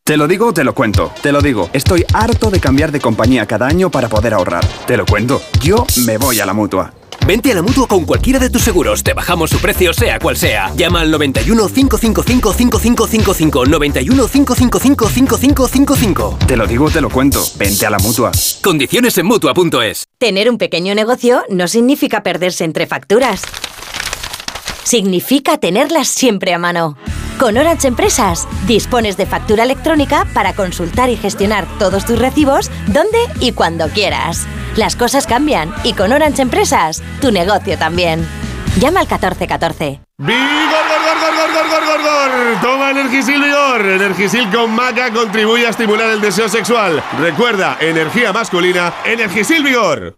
Te 0.03 0.17
lo 0.17 0.27
digo, 0.27 0.51
te 0.51 0.63
lo 0.63 0.73
cuento. 0.73 1.11
Te 1.21 1.31
lo 1.31 1.43
digo, 1.43 1.69
estoy 1.73 2.05
harto 2.11 2.49
de 2.49 2.59
cambiar 2.59 2.91
de 2.91 2.99
compañía 2.99 3.45
cada 3.45 3.67
año 3.67 3.91
para 3.91 4.09
poder 4.09 4.33
ahorrar. 4.33 4.65
Te 4.87 4.97
lo 4.97 5.05
cuento, 5.05 5.43
yo 5.61 5.85
me 6.07 6.17
voy 6.17 6.39
a 6.39 6.47
la 6.47 6.53
mutua. 6.55 6.91
Vente 7.29 7.51
a 7.51 7.53
la 7.53 7.61
mutua 7.61 7.87
con 7.87 8.05
cualquiera 8.05 8.39
de 8.39 8.49
tus 8.49 8.63
seguros. 8.63 9.03
Te 9.03 9.13
bajamos 9.13 9.51
su 9.51 9.59
precio, 9.59 9.93
sea 9.93 10.17
cual 10.17 10.35
sea. 10.35 10.73
Llama 10.75 11.01
al 11.01 11.11
91 11.11 11.67
555 11.67 12.53
5555. 12.53 13.65
91 13.67 14.27
555 14.27 15.09
5555. 15.09 16.37
Te 16.47 16.57
lo 16.57 16.65
digo, 16.65 16.89
te 16.89 17.01
lo 17.01 17.11
cuento. 17.11 17.45
Vente 17.55 17.85
a 17.85 17.91
la 17.91 17.99
mutua. 17.99 18.31
Condiciones 18.63 19.15
en 19.19 19.27
mutua.es. 19.27 20.05
Tener 20.17 20.49
un 20.49 20.57
pequeño 20.57 20.95
negocio 20.95 21.43
no 21.49 21.67
significa 21.67 22.23
perderse 22.23 22.63
entre 22.63 22.87
facturas. 22.87 23.43
Significa 24.83 25.59
tenerlas 25.59 26.07
siempre 26.07 26.55
a 26.55 26.57
mano. 26.57 26.97
Con 27.37 27.59
Orange 27.59 27.89
Empresas 27.89 28.47
dispones 28.65 29.17
de 29.17 29.27
factura 29.27 29.65
electrónica 29.65 30.25
para 30.33 30.53
consultar 30.53 31.11
y 31.11 31.15
gestionar 31.15 31.67
todos 31.77 32.07
tus 32.07 32.17
recibos 32.17 32.71
donde 32.87 33.19
y 33.39 33.51
cuando 33.51 33.87
quieras. 33.89 34.47
Las 34.79 34.95
cosas 34.95 35.27
cambian 35.27 35.73
y 35.83 35.91
con 35.91 36.13
Orange 36.13 36.41
Empresas, 36.41 37.03
tu 37.19 37.33
negocio 37.33 37.77
también. 37.77 38.25
Llama 38.77 39.01
al 39.01 39.07
1414. 39.07 39.99
¡Vigor, 40.19 40.39
gor, 40.39 41.19
gor, 41.19 41.35
gor, 41.35 41.69
gor, 41.69 41.85
gor, 41.85 42.01
gor! 42.01 42.61
Toma 42.61 42.91
Energisil 42.91 43.43
Vigor. 43.43 43.81
Energisil 43.81 44.49
con 44.49 44.73
maca 44.73 45.11
contribuye 45.11 45.67
a 45.67 45.71
estimular 45.71 46.09
el 46.11 46.21
deseo 46.21 46.47
sexual. 46.47 47.03
Recuerda, 47.19 47.75
energía 47.81 48.31
masculina, 48.31 48.93
Energisil 49.03 49.65
Vigor. 49.65 50.17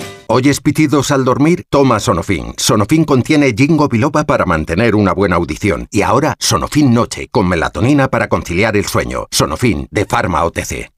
¿Oyes 0.33 0.61
pitidos 0.61 1.11
al 1.11 1.25
dormir? 1.25 1.65
Toma 1.69 1.99
Sonofin. 1.99 2.53
Sonofin 2.55 3.03
contiene 3.03 3.51
ginkgo 3.51 3.89
biloba 3.89 4.23
para 4.23 4.45
mantener 4.45 4.95
una 4.95 5.11
buena 5.11 5.35
audición. 5.35 5.89
Y 5.91 6.03
ahora 6.03 6.35
Sonofin 6.39 6.93
Noche, 6.93 7.27
con 7.29 7.49
melatonina 7.49 8.07
para 8.07 8.29
conciliar 8.29 8.77
el 8.77 8.85
sueño. 8.85 9.27
Sonofin, 9.29 9.89
de 9.91 10.05
Pharma 10.05 10.45
OTC. 10.45 10.89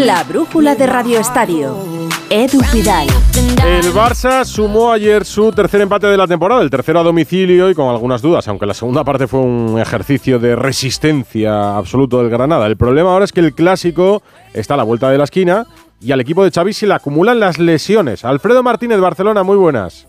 La 0.00 0.24
brújula 0.24 0.74
de 0.74 0.86
Radio 0.86 1.18
Estadio. 1.18 1.97
Edu 2.30 2.60
Pidal. 2.70 3.08
El 3.64 3.90
Barça 3.94 4.44
sumó 4.44 4.92
ayer 4.92 5.24
su 5.24 5.50
tercer 5.50 5.80
empate 5.80 6.08
de 6.08 6.16
la 6.18 6.26
temporada, 6.26 6.60
el 6.60 6.68
tercero 6.68 7.00
a 7.00 7.02
domicilio 7.02 7.70
y 7.70 7.74
con 7.74 7.88
algunas 7.88 8.20
dudas, 8.20 8.46
aunque 8.48 8.66
la 8.66 8.74
segunda 8.74 9.02
parte 9.02 9.26
fue 9.26 9.40
un 9.40 9.78
ejercicio 9.80 10.38
de 10.38 10.54
resistencia 10.54 11.76
absoluto 11.76 12.18
del 12.18 12.28
Granada. 12.28 12.66
El 12.66 12.76
problema 12.76 13.12
ahora 13.12 13.24
es 13.24 13.32
que 13.32 13.40
el 13.40 13.54
clásico 13.54 14.22
está 14.52 14.74
a 14.74 14.76
la 14.76 14.82
vuelta 14.82 15.10
de 15.10 15.16
la 15.16 15.24
esquina 15.24 15.66
y 16.02 16.12
al 16.12 16.20
equipo 16.20 16.44
de 16.44 16.50
Xavi 16.50 16.74
se 16.74 16.86
le 16.86 16.94
acumulan 16.94 17.40
las 17.40 17.58
lesiones. 17.58 18.26
Alfredo 18.26 18.62
Martínez, 18.62 19.00
Barcelona, 19.00 19.42
muy 19.42 19.56
buenas. 19.56 20.06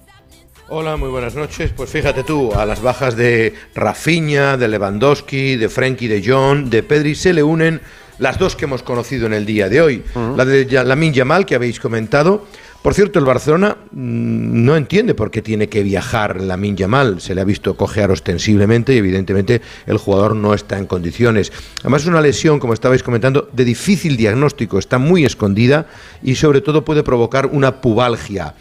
Hola, 0.68 0.98
muy 0.98 1.10
buenas 1.10 1.36
noches. 1.36 1.72
Pues 1.76 1.90
fíjate 1.90 2.24
tú, 2.24 2.52
a 2.54 2.66
las 2.66 2.82
bajas 2.82 3.16
de 3.16 3.54
Rafinha, 3.74 4.58
de 4.58 4.68
Lewandowski, 4.68 5.56
de 5.56 5.70
Frenkie 5.70 6.10
de 6.10 6.22
Jong, 6.24 6.66
de 6.66 6.84
Pedri 6.84 7.16
se 7.16 7.34
le 7.34 7.44
unen 7.44 7.82
las 8.20 8.38
dos 8.38 8.56
que 8.56 8.66
hemos 8.66 8.84
conocido 8.84 9.26
en 9.26 9.34
el 9.34 9.46
día 9.46 9.70
de 9.70 9.82
hoy. 9.82 10.04
La 10.36 10.46
de 10.46 10.66
Lamin 10.84 11.14
Yamal, 11.14 11.46
que 11.46 11.56
habéis 11.56 11.80
comentado. 11.80 12.46
Por 12.82 12.94
cierto, 12.94 13.20
el 13.20 13.26
Barcelona 13.26 13.76
mm, 13.92 14.64
no 14.64 14.78
entiende 14.78 15.14
por 15.14 15.32
qué 15.32 15.42
tiene 15.42 15.68
que 15.68 15.84
viajar 15.84 16.40
Lamin 16.40 16.78
Yamal. 16.78 17.20
Se 17.20 17.36
le 17.36 17.42
ha 17.42 17.44
visto 17.44 17.76
cojear 17.76 18.10
ostensiblemente 18.10 18.94
y 18.94 18.98
evidentemente 18.98 19.62
el 19.86 19.98
jugador 19.98 20.36
no 20.36 20.54
está 20.54 20.78
en 20.78 20.86
condiciones. 20.86 21.52
Además 21.82 22.04
es 22.04 22.08
una 22.08 22.22
lesión, 22.22 22.60
como 22.60 22.74
estabais 22.74 23.04
comentando, 23.04 23.50
de 23.52 23.66
difícil 23.66 24.16
diagnóstico. 24.16 24.80
Está 24.80 24.98
muy 24.98 25.26
escondida 25.26 25.88
y 26.24 26.36
sobre 26.36 26.62
todo 26.62 26.86
puede 26.86 27.04
provocar 27.04 27.48
una 27.48 27.82
pubalgia. 27.82 28.56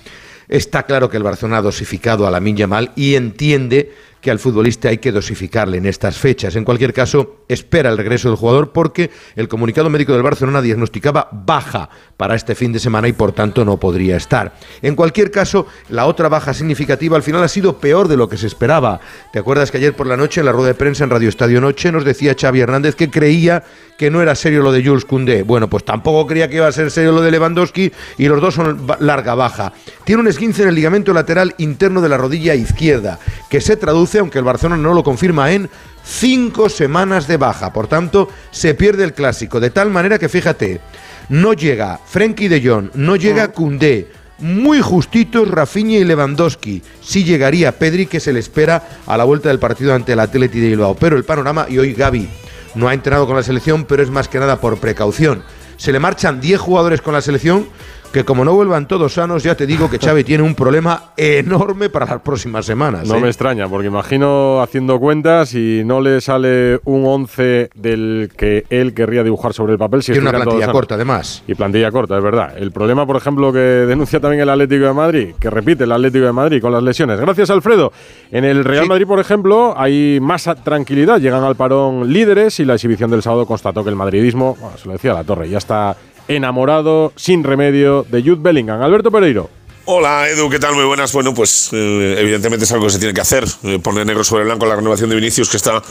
Está 0.48 0.84
claro 0.84 1.10
que 1.10 1.18
el 1.18 1.22
Barcelona 1.22 1.58
ha 1.58 1.62
dosificado 1.62 2.26
a 2.26 2.30
Lamin 2.30 2.56
Yamal 2.56 2.92
y 2.96 3.14
entiende 3.14 3.92
que 4.20 4.30
al 4.30 4.38
futbolista 4.38 4.88
hay 4.88 4.98
que 4.98 5.12
dosificarle 5.12 5.78
en 5.78 5.86
estas 5.86 6.18
fechas. 6.18 6.56
En 6.56 6.64
cualquier 6.64 6.92
caso, 6.92 7.44
espera 7.48 7.90
el 7.90 7.98
regreso 7.98 8.28
del 8.28 8.36
jugador 8.36 8.72
porque 8.72 9.10
el 9.36 9.48
comunicado 9.48 9.90
médico 9.90 10.12
del 10.12 10.22
Barcelona 10.22 10.62
diagnosticaba 10.62 11.28
baja 11.32 11.88
para 12.16 12.34
este 12.34 12.54
fin 12.54 12.72
de 12.72 12.78
semana 12.78 13.08
y 13.08 13.12
por 13.12 13.32
tanto 13.32 13.64
no 13.64 13.78
podría 13.78 14.16
estar. 14.16 14.54
En 14.82 14.96
cualquier 14.96 15.30
caso, 15.30 15.66
la 15.88 16.06
otra 16.06 16.28
baja 16.28 16.52
significativa 16.54 17.16
al 17.16 17.22
final 17.22 17.42
ha 17.42 17.48
sido 17.48 17.78
peor 17.78 18.08
de 18.08 18.16
lo 18.16 18.28
que 18.28 18.36
se 18.36 18.46
esperaba. 18.46 19.00
¿Te 19.32 19.38
acuerdas 19.38 19.70
que 19.70 19.78
ayer 19.78 19.94
por 19.94 20.06
la 20.06 20.16
noche 20.16 20.40
en 20.40 20.46
la 20.46 20.52
rueda 20.52 20.68
de 20.68 20.74
prensa 20.74 21.04
en 21.04 21.10
Radio 21.10 21.28
Estadio 21.28 21.60
Noche 21.60 21.92
nos 21.92 22.04
decía 22.04 22.36
Xavi 22.38 22.60
Hernández 22.60 22.96
que 22.96 23.10
creía 23.10 23.62
que 23.96 24.10
no 24.10 24.22
era 24.22 24.34
serio 24.34 24.62
lo 24.62 24.72
de 24.72 24.84
Jules 24.84 25.04
Koundé? 25.04 25.42
Bueno, 25.42 25.68
pues 25.68 25.84
tampoco 25.84 26.26
creía 26.26 26.48
que 26.48 26.56
iba 26.56 26.66
a 26.66 26.72
ser 26.72 26.90
serio 26.90 27.12
lo 27.12 27.20
de 27.20 27.30
Lewandowski 27.30 27.92
y 28.18 28.28
los 28.28 28.40
dos 28.40 28.54
son 28.54 28.86
larga 29.00 29.34
baja. 29.34 29.72
Tiene 30.04 30.22
un 30.22 30.28
esguince 30.28 30.62
en 30.62 30.68
el 30.68 30.74
ligamento 30.74 31.12
lateral 31.12 31.54
interno 31.58 32.00
de 32.00 32.08
la 32.08 32.16
rodilla 32.16 32.54
izquierda 32.54 33.18
que 33.48 33.60
se 33.60 33.76
traduce 33.76 34.07
aunque 34.16 34.38
el 34.38 34.44
Barcelona 34.44 34.80
no 34.80 34.94
lo 34.94 35.04
confirma, 35.04 35.52
en 35.52 35.68
cinco 36.04 36.68
semanas 36.68 37.28
de 37.28 37.36
baja. 37.36 37.72
Por 37.72 37.86
tanto, 37.86 38.28
se 38.50 38.74
pierde 38.74 39.04
el 39.04 39.12
clásico. 39.12 39.60
De 39.60 39.70
tal 39.70 39.90
manera 39.90 40.18
que, 40.18 40.28
fíjate, 40.28 40.80
no 41.28 41.52
llega 41.52 42.00
Frenkie 42.06 42.48
de 42.48 42.66
Jong, 42.66 42.90
no 42.94 43.16
llega 43.16 43.52
Koundé. 43.52 44.10
Muy 44.38 44.80
justitos 44.80 45.50
Rafinha 45.50 45.98
y 45.98 46.04
Lewandowski. 46.04 46.82
Sí 47.02 47.24
llegaría 47.24 47.78
Pedri, 47.78 48.06
que 48.06 48.20
se 48.20 48.32
le 48.32 48.38
espera 48.38 48.88
a 49.06 49.16
la 49.16 49.24
vuelta 49.24 49.48
del 49.48 49.58
partido 49.58 49.94
ante 49.94 50.12
el 50.12 50.20
Atleti 50.20 50.60
de 50.60 50.68
Bilbao. 50.68 50.94
Pero 50.94 51.16
el 51.16 51.24
panorama, 51.24 51.66
y 51.68 51.78
hoy 51.78 51.92
Gaby 51.92 52.28
no 52.74 52.88
ha 52.88 52.94
entrenado 52.94 53.26
con 53.26 53.36
la 53.36 53.42
selección, 53.42 53.84
pero 53.84 54.02
es 54.02 54.10
más 54.10 54.28
que 54.28 54.38
nada 54.38 54.60
por 54.60 54.78
precaución. 54.78 55.42
Se 55.76 55.92
le 55.92 55.98
marchan 55.98 56.40
10 56.40 56.60
jugadores 56.60 57.02
con 57.02 57.14
la 57.14 57.20
selección 57.20 57.68
que 58.12 58.24
como 58.24 58.44
no 58.44 58.54
vuelvan 58.54 58.88
todos 58.88 59.14
sanos, 59.14 59.42
ya 59.42 59.54
te 59.54 59.66
digo 59.66 59.90
que 59.90 59.98
Xavi 59.98 60.24
tiene 60.24 60.42
un 60.42 60.54
problema 60.54 61.12
enorme 61.16 61.90
para 61.90 62.06
las 62.06 62.20
próximas 62.20 62.64
semanas. 62.64 63.06
No 63.06 63.16
¿eh? 63.16 63.20
me 63.20 63.28
extraña, 63.28 63.68
porque 63.68 63.88
imagino 63.88 64.62
haciendo 64.62 64.98
cuentas 64.98 65.54
y 65.54 65.82
no 65.84 66.00
le 66.00 66.20
sale 66.20 66.80
un 66.84 67.04
11 67.04 67.70
del 67.74 68.30
que 68.36 68.64
él 68.70 68.94
querría 68.94 69.22
dibujar 69.22 69.52
sobre 69.52 69.74
el 69.74 69.78
papel. 69.78 70.02
Si 70.02 70.12
tiene 70.12 70.28
una 70.28 70.40
plantilla 70.40 70.72
corta, 70.72 70.94
además. 70.94 71.42
Y 71.46 71.54
plantilla 71.54 71.90
corta, 71.90 72.16
es 72.16 72.22
verdad. 72.22 72.56
El 72.56 72.72
problema, 72.72 73.06
por 73.06 73.16
ejemplo, 73.16 73.52
que 73.52 73.58
denuncia 73.58 74.20
también 74.20 74.42
el 74.42 74.48
Atlético 74.48 74.86
de 74.86 74.94
Madrid, 74.94 75.28
que 75.38 75.50
repite 75.50 75.84
el 75.84 75.92
Atlético 75.92 76.24
de 76.24 76.32
Madrid 76.32 76.62
con 76.62 76.72
las 76.72 76.82
lesiones. 76.82 77.20
Gracias, 77.20 77.50
Alfredo. 77.50 77.92
En 78.30 78.44
el 78.44 78.64
Real 78.64 78.86
Madrid, 78.86 79.06
por 79.06 79.20
ejemplo, 79.20 79.74
hay 79.76 80.18
más 80.20 80.48
tranquilidad. 80.64 81.20
Llegan 81.20 81.44
al 81.44 81.56
parón 81.56 82.10
líderes 82.10 82.58
y 82.60 82.64
la 82.64 82.74
exhibición 82.74 83.10
del 83.10 83.22
sábado 83.22 83.44
constató 83.44 83.84
que 83.84 83.90
el 83.90 83.96
madridismo, 83.96 84.56
bueno, 84.58 84.78
se 84.78 84.86
lo 84.86 84.92
decía 84.92 85.12
la 85.12 85.24
torre, 85.24 85.48
ya 85.48 85.58
está 85.58 85.94
enamorado, 86.28 87.12
sin 87.16 87.42
remedio, 87.42 88.06
de 88.08 88.22
Jude 88.22 88.40
Bellingham. 88.40 88.80
Alberto 88.82 89.10
Pereiro. 89.10 89.50
Hola 89.86 90.28
Edu, 90.28 90.50
¿qué 90.50 90.58
tal? 90.58 90.74
Muy 90.74 90.84
buenas. 90.84 91.12
Bueno, 91.14 91.32
pues 91.32 91.70
eh, 91.72 92.16
evidentemente 92.18 92.64
es 92.66 92.72
algo 92.72 92.84
que 92.84 92.92
se 92.92 92.98
tiene 92.98 93.14
que 93.14 93.22
hacer, 93.22 93.44
eh, 93.62 93.78
poner 93.78 94.04
negro 94.06 94.22
sobre 94.22 94.44
blanco 94.44 94.66
la 94.66 94.76
renovación 94.76 95.08
de 95.08 95.16
Vinicius 95.16 95.48
que 95.48 95.56
está 95.56 95.82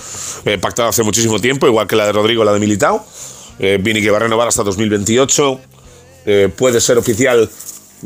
eh, 0.46 0.60
pactada 0.60 0.90
hace 0.90 1.02
muchísimo 1.02 1.40
tiempo, 1.40 1.66
igual 1.66 1.88
que 1.88 1.96
la 1.96 2.06
de 2.06 2.12
Rodrigo, 2.12 2.44
la 2.44 2.54
de 2.54 2.60
Militao. 2.60 3.04
Eh, 3.60 3.80
Vini 3.82 4.02
que 4.02 4.12
va 4.12 4.18
a 4.18 4.22
renovar 4.22 4.48
hasta 4.48 4.64
2028, 4.64 5.60
eh, 6.26 6.50
puede 6.56 6.80
ser 6.80 6.98
oficial 6.98 7.50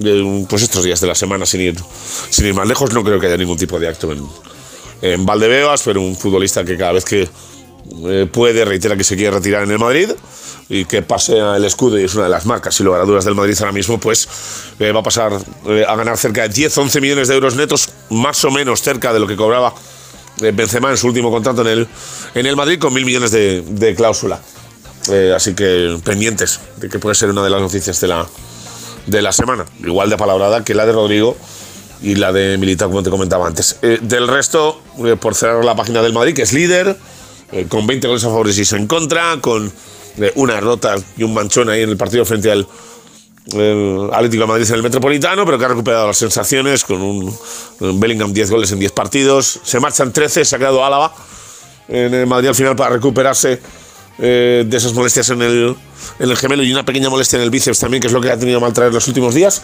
eh, 0.02 0.46
pues 0.48 0.64
estos 0.64 0.86
días 0.86 1.02
de 1.02 1.08
la 1.08 1.16
semana 1.16 1.46
sin 1.46 1.62
ir, 1.62 1.76
sin 2.30 2.46
ir 2.46 2.54
más 2.54 2.68
lejos. 2.68 2.94
No 2.94 3.04
creo 3.04 3.20
que 3.20 3.28
haya 3.28 3.38
ningún 3.38 3.58
tipo 3.58 3.80
de 3.80 3.90
acto 3.90 4.12
en, 4.12 4.26
en 5.02 5.26
Valdebebas, 5.26 5.84
pero 5.84 6.02
un 6.02 6.16
futbolista 6.16 6.64
que 6.64 6.78
cada 6.78 6.94
vez 6.94 7.06
que 7.06 7.28
puede 8.32 8.64
reitera 8.64 8.96
que 8.96 9.04
se 9.04 9.16
quiere 9.16 9.32
retirar 9.32 9.64
en 9.64 9.72
el 9.72 9.80
Madrid 9.80 10.12
y 10.72 10.86
que 10.86 11.02
pasea 11.02 11.58
el 11.58 11.66
escudo 11.66 12.00
y 12.00 12.06
es 12.06 12.16
una 12.16 12.24
de 12.24 12.30
las 12.30 12.46
marcas 12.46 12.80
y 12.80 12.84
dudas 12.84 13.26
del 13.26 13.36
Madrid 13.36 13.56
ahora 13.60 13.74
mismo, 13.74 14.00
pues 14.00 14.26
eh, 14.80 14.94
va 14.94 15.02
a 15.02 15.04
pasar 15.04 15.34
eh, 15.68 15.84
a 15.86 15.96
ganar 15.98 16.18
cerca 16.18 16.48
de 16.48 16.50
10-11 16.50 17.02
millones 17.02 17.28
de 17.28 17.36
euros 17.36 17.56
netos, 17.56 17.90
más 18.10 18.44
o 18.46 18.52
menos 18.52 18.82
cerca 18.82 19.12
de 19.12 19.20
lo 19.20 19.28
que 19.28 19.36
cobraba 19.36 19.74
eh, 20.42 20.52
Benzema 20.54 20.90
en 20.90 20.96
su 20.96 21.08
último 21.08 21.30
contrato 21.30 21.62
en 21.62 21.68
el, 21.68 21.88
en 22.36 22.46
el 22.46 22.56
Madrid 22.56 22.80
con 22.80 22.94
mil 22.94 23.06
millones 23.06 23.32
de, 23.32 23.64
de 23.68 23.96
cláusula. 23.96 24.40
Eh, 25.10 25.34
así 25.36 25.56
que 25.56 26.00
pendientes 26.06 26.62
de 26.78 26.88
que 26.88 27.00
puede 27.00 27.16
ser 27.16 27.30
una 27.32 27.44
de 27.44 27.50
las 27.50 27.60
noticias 27.60 28.00
de 28.00 28.08
la, 28.08 28.26
de 29.08 29.22
la 29.22 29.34
semana, 29.34 29.66
igual 29.84 30.10
de 30.10 30.18
palabrada 30.18 30.64
que 30.64 30.74
la 30.74 30.86
de 30.86 30.94
Rodrigo 30.94 31.36
y 32.02 32.16
la 32.16 32.32
de 32.32 32.58
Militao, 32.58 32.90
como 32.90 33.04
te 33.04 33.10
comentaba 33.10 33.46
antes. 33.46 33.78
Eh, 33.82 34.00
del 34.02 34.28
resto, 34.28 34.82
eh, 35.06 35.18
por 35.20 35.36
cerrar 35.36 35.66
la 35.66 35.76
página 35.76 36.02
del 36.02 36.14
Madrid, 36.14 36.34
que 36.34 36.44
es 36.44 36.54
líder, 36.54 36.98
eh, 37.52 37.66
con 37.68 37.86
20 37.86 38.08
goles 38.08 38.24
a 38.24 38.28
favor 38.28 38.48
y 38.48 38.54
6 38.54 38.74
en 38.74 38.88
contra, 38.88 39.40
con 39.42 39.72
una 40.36 40.56
derrota 40.56 40.96
y 41.18 41.24
un 41.24 41.34
manchón 41.34 41.70
ahí 41.70 41.82
en 41.82 41.90
el 41.90 41.98
partido 41.98 42.26
frente 42.26 42.52
al 42.52 42.68
Atlético 44.14 44.44
de 44.44 44.48
Madrid 44.48 44.68
en 44.70 44.76
el 44.76 44.84
Metropolitano, 44.84 45.46
pero 45.46 45.58
que 45.58 45.66
ha 45.66 45.70
recuperado 45.70 46.08
las 46.08 46.18
sensaciones 46.18 46.84
con 46.84 47.02
un, 47.02 47.36
un 47.80 48.00
Bellingham 48.00 48.32
10 48.34 48.52
goles 48.52 48.72
en 48.72 48.80
10 48.80 48.92
partidos. 48.92 49.60
Se 49.64 49.80
marchan 49.80 50.14
13, 50.14 50.46
se 50.46 50.56
ha 50.56 50.60
quedado 50.60 50.86
Álava 50.86 51.14
en 51.88 52.14
el 52.14 52.28
Madrid 52.28 52.50
al 52.50 52.56
final 52.56 52.76
para 52.76 52.92
recuperarse 52.92 53.60
eh, 54.20 54.64
de 54.66 54.78
esas 54.78 54.94
molestias 54.94 55.30
en 55.30 55.42
el, 55.42 55.76
en 56.20 56.30
el 56.30 56.38
gemelo 56.38 56.64
y 56.64 56.72
una 56.72 56.86
pequeña 56.86 57.10
molestia 57.10 57.38
en 57.38 57.44
el 57.44 57.50
bíceps 57.50 57.80
también, 57.80 58.02
que 58.02 58.08
es 58.08 58.14
lo 58.14 58.22
que 58.22 58.32
ha 58.32 58.38
tenido 58.38 58.60
mal 58.60 58.74
traer 58.74 58.94
los 58.94 59.08
últimos 59.08 59.34
días. 59.34 59.62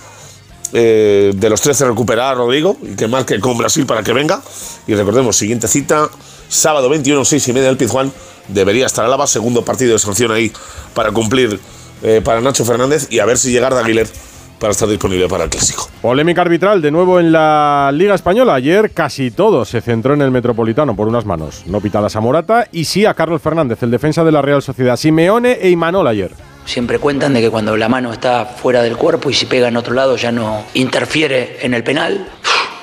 Eh, 0.74 1.32
de 1.34 1.50
los 1.50 1.62
13 1.62 1.86
recuperar 1.86 2.36
Rodrigo 2.36 2.76
y 2.82 2.94
que 2.96 3.08
marque 3.08 3.40
con 3.40 3.58
Brasil 3.58 3.86
para 3.86 4.04
que 4.04 4.12
venga. 4.12 4.42
Y 4.86 4.96
recordemos, 4.96 5.38
siguiente 5.38 5.68
cita, 5.68 6.10
sábado 6.50 6.90
21, 6.90 7.24
6 7.24 7.48
y 7.48 7.54
media 7.54 7.68
del 7.68 7.78
Pizjuán. 7.78 8.12
Debería 8.48 8.86
estar 8.86 9.06
Álava, 9.06 9.28
segundo 9.28 9.64
partido 9.64 9.94
de 9.94 10.00
sanción 10.00 10.32
ahí 10.32 10.52
para 10.94 11.12
cumplir 11.12 11.60
eh, 12.04 12.22
para 12.24 12.42
Nacho 12.42 12.64
Fernández 12.64 13.08
y 13.10 13.20
a 13.20 13.26
ver 13.26 13.38
si 13.38 13.52
llega 13.52 13.70
de 13.70 13.80
Aguilar 13.80 14.08
para 14.60 14.72
estar 14.72 14.88
disponible 14.88 15.28
para 15.28 15.46
el 15.46 15.50
clásico. 15.50 15.90
Polémica 16.02 16.42
arbitral 16.42 16.82
de 16.82 16.92
nuevo 16.92 17.20
en 17.20 17.32
la 17.32 17.92
Liga 17.94 18.16
Española. 18.16 18.56
Ayer 18.56 18.92
casi 18.92 19.32
todo 19.32 19.66
se 19.66 19.82
centró 19.82 20.14
en 20.14 20.22
el 20.22 20.32
Metropolitano 20.32 20.96
por 20.96 21.08
unas 21.08 21.26
manos. 21.26 21.64
No 21.66 21.82
pitadas 21.82 22.16
a 22.16 22.22
Morata 22.22 22.68
y 22.72 22.86
sí 22.86 23.06
a 23.06 23.14
Carlos 23.14 23.42
Fernández, 23.42 23.84
el 23.84 23.92
defensa 23.92 24.24
de 24.24 24.32
la 24.32 24.42
Real 24.42 24.62
Sociedad. 24.62 24.98
Simeone 24.98 25.60
e 25.62 25.70
Imanol 25.70 26.08
ayer. 26.08 26.32
Siempre 26.66 27.00
cuentan 27.00 27.34
de 27.34 27.42
que 27.42 27.50
cuando 27.50 27.78
la 27.78 27.88
mano 27.88 28.12
está 28.12 28.46
fuera 28.46 28.82
del 28.82 28.98
cuerpo 28.98 29.30
y 29.30 29.34
si 29.34 29.46
pega 29.46 29.70
en 29.70 29.78
otro 29.78 29.94
lado 29.94 30.18
ya 30.18 30.32
no 30.32 30.66
interfiere 30.74 31.60
en 31.62 31.74
el 31.74 31.84
penal. 31.84 32.28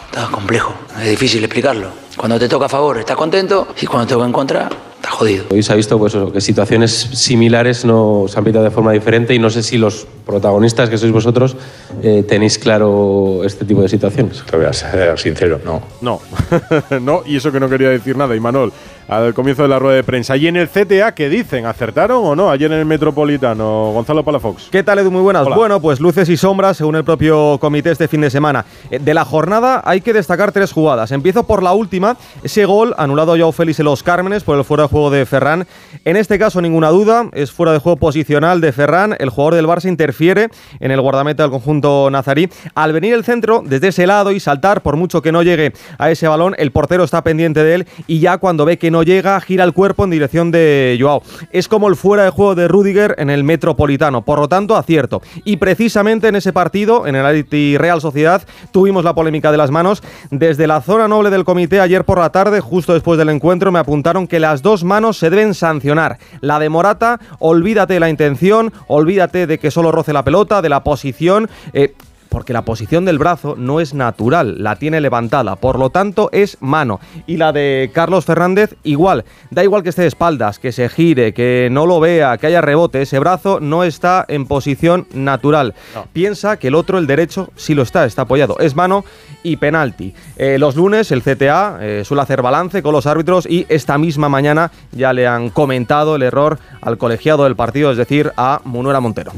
Está 0.07 0.29
complejo, 0.29 0.75
es 1.03 1.11
difícil 1.11 1.43
explicarlo. 1.45 2.04
Cuando 2.17 2.39
te 2.39 2.49
toca 2.49 2.67
a 2.67 2.69
favor 2.69 2.99
estás 2.99 3.17
contento 3.17 3.69
y 3.81 3.87
cuando 3.87 4.07
te 4.07 4.15
toca 4.15 4.27
en 4.27 4.33
contra 4.33 4.69
estás 4.97 5.13
jodido. 5.13 5.45
Hoy 5.51 5.63
se 5.63 5.73
ha 5.73 5.77
visto 5.77 5.99
pues, 5.99 6.15
eso, 6.15 6.33
que 6.33 6.41
situaciones 6.41 6.93
similares 6.93 7.85
no 7.85 8.27
se 8.29 8.39
han 8.39 8.45
pitado 8.45 8.65
de 8.65 8.71
forma 8.71 8.93
diferente 8.93 9.35
y 9.35 9.39
no 9.39 9.51
sé 9.51 9.63
si 9.63 9.77
los 9.77 10.07
protagonistas 10.25 10.89
que 10.89 10.97
sois 10.97 11.13
vosotros 11.13 11.57
eh, 12.03 12.25
tenéis 12.27 12.59
claro 12.59 13.43
este 13.45 13.65
tipo 13.65 13.83
de 13.83 13.89
situaciones. 13.89 14.43
Te 14.49 14.57
voy 14.57 14.67
a 14.67 14.73
ser 14.73 15.19
sincero, 15.19 15.61
no. 15.65 15.83
No, 16.01 16.21
no, 17.01 17.23
y 17.27 17.37
eso 17.37 17.53
que 17.53 17.61
no 17.61 17.69
quería 17.69 17.91
decir 17.91 18.17
nada, 18.17 18.35
Imanol, 18.35 18.73
al 19.09 19.35
comienzo 19.35 19.63
de 19.63 19.69
la 19.69 19.79
rueda 19.79 19.97
de 19.97 20.05
prensa. 20.05 20.37
¿Y 20.37 20.47
en 20.47 20.57
el 20.57 20.69
CTA 20.69 21.15
qué 21.15 21.29
dicen? 21.29 21.67
¿Acertaron 21.67 22.25
o 22.25 22.35
no? 22.35 22.51
Ayer 22.51 22.73
en 22.73 22.79
el 22.79 22.85
Metropolitano, 22.87 23.93
Gonzalo 23.93 24.25
Palafox. 24.25 24.69
¿Qué 24.71 24.83
tal, 24.83 24.99
Edu? 24.99 25.11
Muy 25.11 25.21
buenas. 25.21 25.47
Hola. 25.47 25.57
Bueno, 25.57 25.81
pues 25.81 26.01
luces 26.01 26.29
y 26.29 26.37
sombras 26.37 26.77
según 26.77 26.97
el 26.97 27.05
propio 27.05 27.59
comité 27.61 27.91
este 27.91 28.09
fin 28.09 28.21
de 28.23 28.31
semana. 28.31 28.65
Eh, 28.91 28.99
De 28.99 29.15
la 29.15 29.25
jornada 29.25 29.83
hay 29.85 30.01
que 30.01 30.13
destacar 30.13 30.53
tres 30.53 30.73
jugadas. 30.73 31.13
Empiezo 31.13 31.47
por 31.47 31.63
la 31.63 31.73
última, 31.73 32.17
ese 32.43 32.65
gol 32.65 32.95
anulado 32.97 33.35
a 33.35 33.37
Joao 33.39 33.53
Félix 33.53 33.79
en 33.81 33.85
los 33.87 34.03
Cármenes 34.03 34.43
por 34.43 34.57
el 34.59 34.65
fuera 34.65 34.85
de 34.85 34.89
juego 34.89 35.11
de 35.11 35.27
Ferran. 35.27 35.67
En 36.05 36.17
este 36.17 36.39
caso, 36.39 36.61
ninguna 36.61 36.89
duda, 36.89 37.29
es 37.33 37.53
fuera 37.53 37.73
de 37.73 37.79
juego 37.79 37.97
posicional 37.97 38.61
de 38.61 38.73
Ferran. 38.73 39.17
El 39.19 39.31
jugador 39.31 39.55
del 39.55 39.67
Barça 39.67 39.89
interfiere 39.89 40.49
en 40.81 40.91
el 40.91 41.01
guardameta 41.01 41.43
del 41.43 41.51
conjunto 41.53 42.11
nazarí. 42.11 42.49
Al 42.75 42.93
venir 42.93 43.15
el 43.15 43.25
centro, 43.25 43.63
desde 43.65 43.89
ese 43.89 44.07
lado 44.07 44.33
y 44.33 44.41
saltar, 44.41 44.83
por 44.83 44.97
mucho 44.97 45.23
que 45.23 45.33
no 45.33 45.43
llegue 45.43 45.73
a 45.99 46.11
ese 46.11 46.27
balón, 46.29 46.55
el 46.59 46.71
portero 46.73 47.05
está 47.05 47.23
pendiente 47.23 47.63
de 47.63 47.75
él 47.75 47.87
y 48.07 48.21
ya 48.21 48.39
cuando 48.39 48.65
ve 48.65 48.79
que 48.79 48.91
no 48.91 48.94
llega, 49.03 49.41
gira 49.41 49.65
el 49.65 49.73
cuerpo 49.73 50.05
en 50.05 50.11
dirección 50.11 50.51
de 50.51 50.97
Joao. 51.01 51.23
Es 51.51 51.69
como 51.69 51.89
el 51.89 51.97
fuera 51.97 52.25
de 52.25 52.31
juego 52.31 52.55
de 52.55 52.69
Rudiger 52.69 53.15
en 53.19 53.31
el 53.31 53.45
Metropolitano, 53.45 54.23
por 54.23 54.39
lo 54.39 54.49
tanto, 54.49 54.77
acierto. 54.77 55.23
Y 55.45 55.57
precisamente 55.57 56.29
en 56.29 56.37
ese 56.37 56.53
partido, 56.53 57.07
en 57.07 57.17
el 57.17 57.27
Atleti 57.27 57.77
Real 57.79 58.01
Sociedad, 58.01 58.47
tuvimos 58.73 59.05
la 59.05 59.15
polémica 59.15 59.51
de 59.51 59.59
las 59.59 59.71
manos. 59.71 60.03
Desde 60.31 60.67
la 60.67 60.81
zona 60.81 61.09
noble 61.09 61.31
del 61.31 61.45
comité, 61.45 61.81
ayer 61.81 62.05
por 62.05 62.19
la 62.19 62.31
tarde, 62.31 62.61
justo 62.61 62.95
después 62.95 63.19
del 63.19 63.29
encuentro, 63.29 63.73
me 63.73 63.79
apuntaron 63.79 64.27
que 64.27 64.41
las 64.41 64.63
dos 64.63 64.85
manos 64.85 65.19
se 65.19 65.31
deben 65.31 65.55
sancionar. 65.55 66.19
La 66.41 66.59
de 66.59 66.69
Morata, 66.69 67.21
olvídate 67.39 67.95
de 67.95 68.01
la 68.01 68.11
intención, 68.11 68.73
olvídate 68.87 69.47
de 69.47 69.59
que 69.59 69.71
solo 69.71 69.93
roce 69.93 70.13
la 70.13 70.25
pelota, 70.25 70.63
de 70.63 70.69
la 70.69 70.85
posición. 70.85 71.49
eh, 71.73 71.95
porque 72.29 72.53
la 72.53 72.63
posición 72.63 73.05
del 73.05 73.19
brazo 73.19 73.55
no 73.57 73.81
es 73.81 73.95
natural, 73.95 74.63
la 74.63 74.77
tiene 74.77 75.01
levantada, 75.01 75.57
por 75.57 75.79
lo 75.79 75.91
tanto 75.91 76.29
es 76.33 76.57
mano. 76.61 77.01
Y 77.27 77.37
la 77.37 77.53
de 77.53 77.91
Carlos 77.93 78.25
Fernández 78.25 78.75
igual, 78.83 79.25
da 79.51 79.63
igual 79.63 79.83
que 79.83 79.91
esté 79.91 80.03
de 80.03 80.09
espaldas, 80.09 80.59
que 80.59 80.73
se 80.73 80.89
gire, 80.89 81.33
que 81.33 81.69
no 81.71 81.87
lo 81.87 82.01
vea, 82.01 82.37
que 82.39 82.47
haya 82.47 82.61
rebote, 82.61 83.03
ese 83.03 83.19
brazo 83.19 83.61
no 83.61 83.85
está 83.85 84.25
en 84.29 84.47
posición 84.47 85.07
natural. 85.13 85.75
Piensa 86.13 86.59
que 86.59 86.69
el 86.69 86.75
otro, 86.75 86.99
el 86.99 87.07
derecho, 87.07 87.51
sí 87.57 87.75
lo 87.75 87.83
está, 87.83 88.05
está 88.05 88.23
apoyado, 88.23 88.59
es 88.59 88.75
mano 88.75 89.05
y 89.43 89.57
penalti. 89.57 90.15
Eh, 90.37 90.59
los 90.59 90.77
lunes 90.77 91.13
el 91.13 91.23
CTA 91.23 91.79
eh, 91.81 92.03
suele 92.05 92.23
hacer 92.23 92.43
balance 92.43 92.83
con 92.83 92.93
los 92.93 93.07
árbitros 93.07 93.47
y 93.47 93.67
esta 93.69 93.99
misma 93.99 94.29
mañana 94.29 94.73
ya 94.93 95.13
le 95.13 95.27
han 95.27 95.51
comentado 95.51 96.17
el 96.17 96.23
error 96.23 96.59
al 96.81 96.99
colegiado 96.99 97.45
del 97.45 97.57
partido, 97.57 97.91
es 97.91 97.97
decir, 97.97 98.33
a 98.37 98.61
Munuera 98.65 99.01
Montero. 99.01 99.33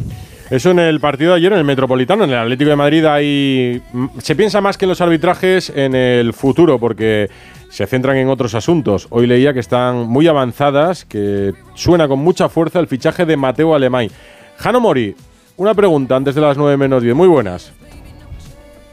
Eso 0.48 0.70
en 0.70 0.78
el 0.78 1.00
partido 1.00 1.32
de 1.32 1.38
ayer 1.38 1.52
en 1.52 1.58
el 1.58 1.64
Metropolitano, 1.64 2.22
en 2.22 2.30
el 2.30 2.38
Atlético 2.38 2.70
de 2.70 2.76
Madrid, 2.76 3.04
hay, 3.04 3.82
mm, 3.92 4.06
se 4.18 4.36
piensa 4.36 4.60
más 4.60 4.78
que 4.78 4.84
en 4.84 4.90
los 4.90 5.00
arbitrajes 5.00 5.70
en 5.70 5.96
el 5.96 6.32
futuro, 6.32 6.78
porque 6.78 7.28
se 7.68 7.84
centran 7.86 8.16
en 8.16 8.28
otros 8.28 8.54
asuntos. 8.54 9.08
Hoy 9.10 9.26
leía 9.26 9.52
que 9.52 9.58
están 9.58 10.06
muy 10.06 10.28
avanzadas, 10.28 11.04
que 11.04 11.52
suena 11.74 12.06
con 12.06 12.20
mucha 12.20 12.48
fuerza 12.48 12.78
el 12.78 12.86
fichaje 12.86 13.26
de 13.26 13.36
Mateo 13.36 13.74
Alemán. 13.74 14.08
Jano 14.56 14.80
Mori, 14.80 15.16
una 15.56 15.74
pregunta 15.74 16.14
antes 16.14 16.36
de 16.36 16.40
las 16.40 16.56
9 16.56 16.76
menos 16.76 17.02
10. 17.02 17.16
Muy 17.16 17.26
buenas. 17.26 17.72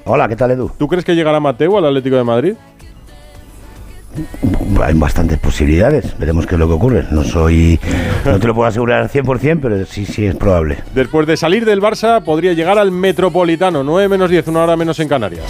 Hola, 0.06 0.28
¿qué 0.28 0.36
tal 0.36 0.52
Edu? 0.52 0.72
¿Tú 0.78 0.88
crees 0.88 1.06
que 1.06 1.16
llegará 1.16 1.40
Mateo 1.40 1.78
al 1.78 1.86
Atlético 1.86 2.16
de 2.16 2.24
Madrid? 2.24 2.54
Hay 4.82 4.94
bastantes 4.94 5.40
posibilidades, 5.40 6.18
veremos 6.18 6.46
qué 6.46 6.56
es 6.56 6.60
lo 6.60 6.68
que 6.68 6.74
ocurre. 6.74 7.06
No 7.12 7.24
soy, 7.24 7.80
no 8.26 8.40
te 8.40 8.48
lo 8.48 8.56
puedo 8.56 8.68
asegurar 8.68 9.02
al 9.02 9.10
100%, 9.10 9.60
pero 9.62 9.86
sí, 9.86 10.06
sí 10.06 10.26
es 10.26 10.36
probable. 10.36 10.78
Después 10.94 11.26
de 11.28 11.38
salir 11.38 11.66
del 11.66 11.82
Barça, 11.82 12.24
podría 12.24 12.54
llegar 12.54 12.78
al 12.78 12.92
Metropolitano. 12.92 13.84
9 13.84 14.10
menos 14.10 14.30
10, 14.30 14.48
una 14.48 14.64
hora 14.64 14.76
menos 14.76 15.00
en 15.00 15.08
Canarias. 15.08 15.46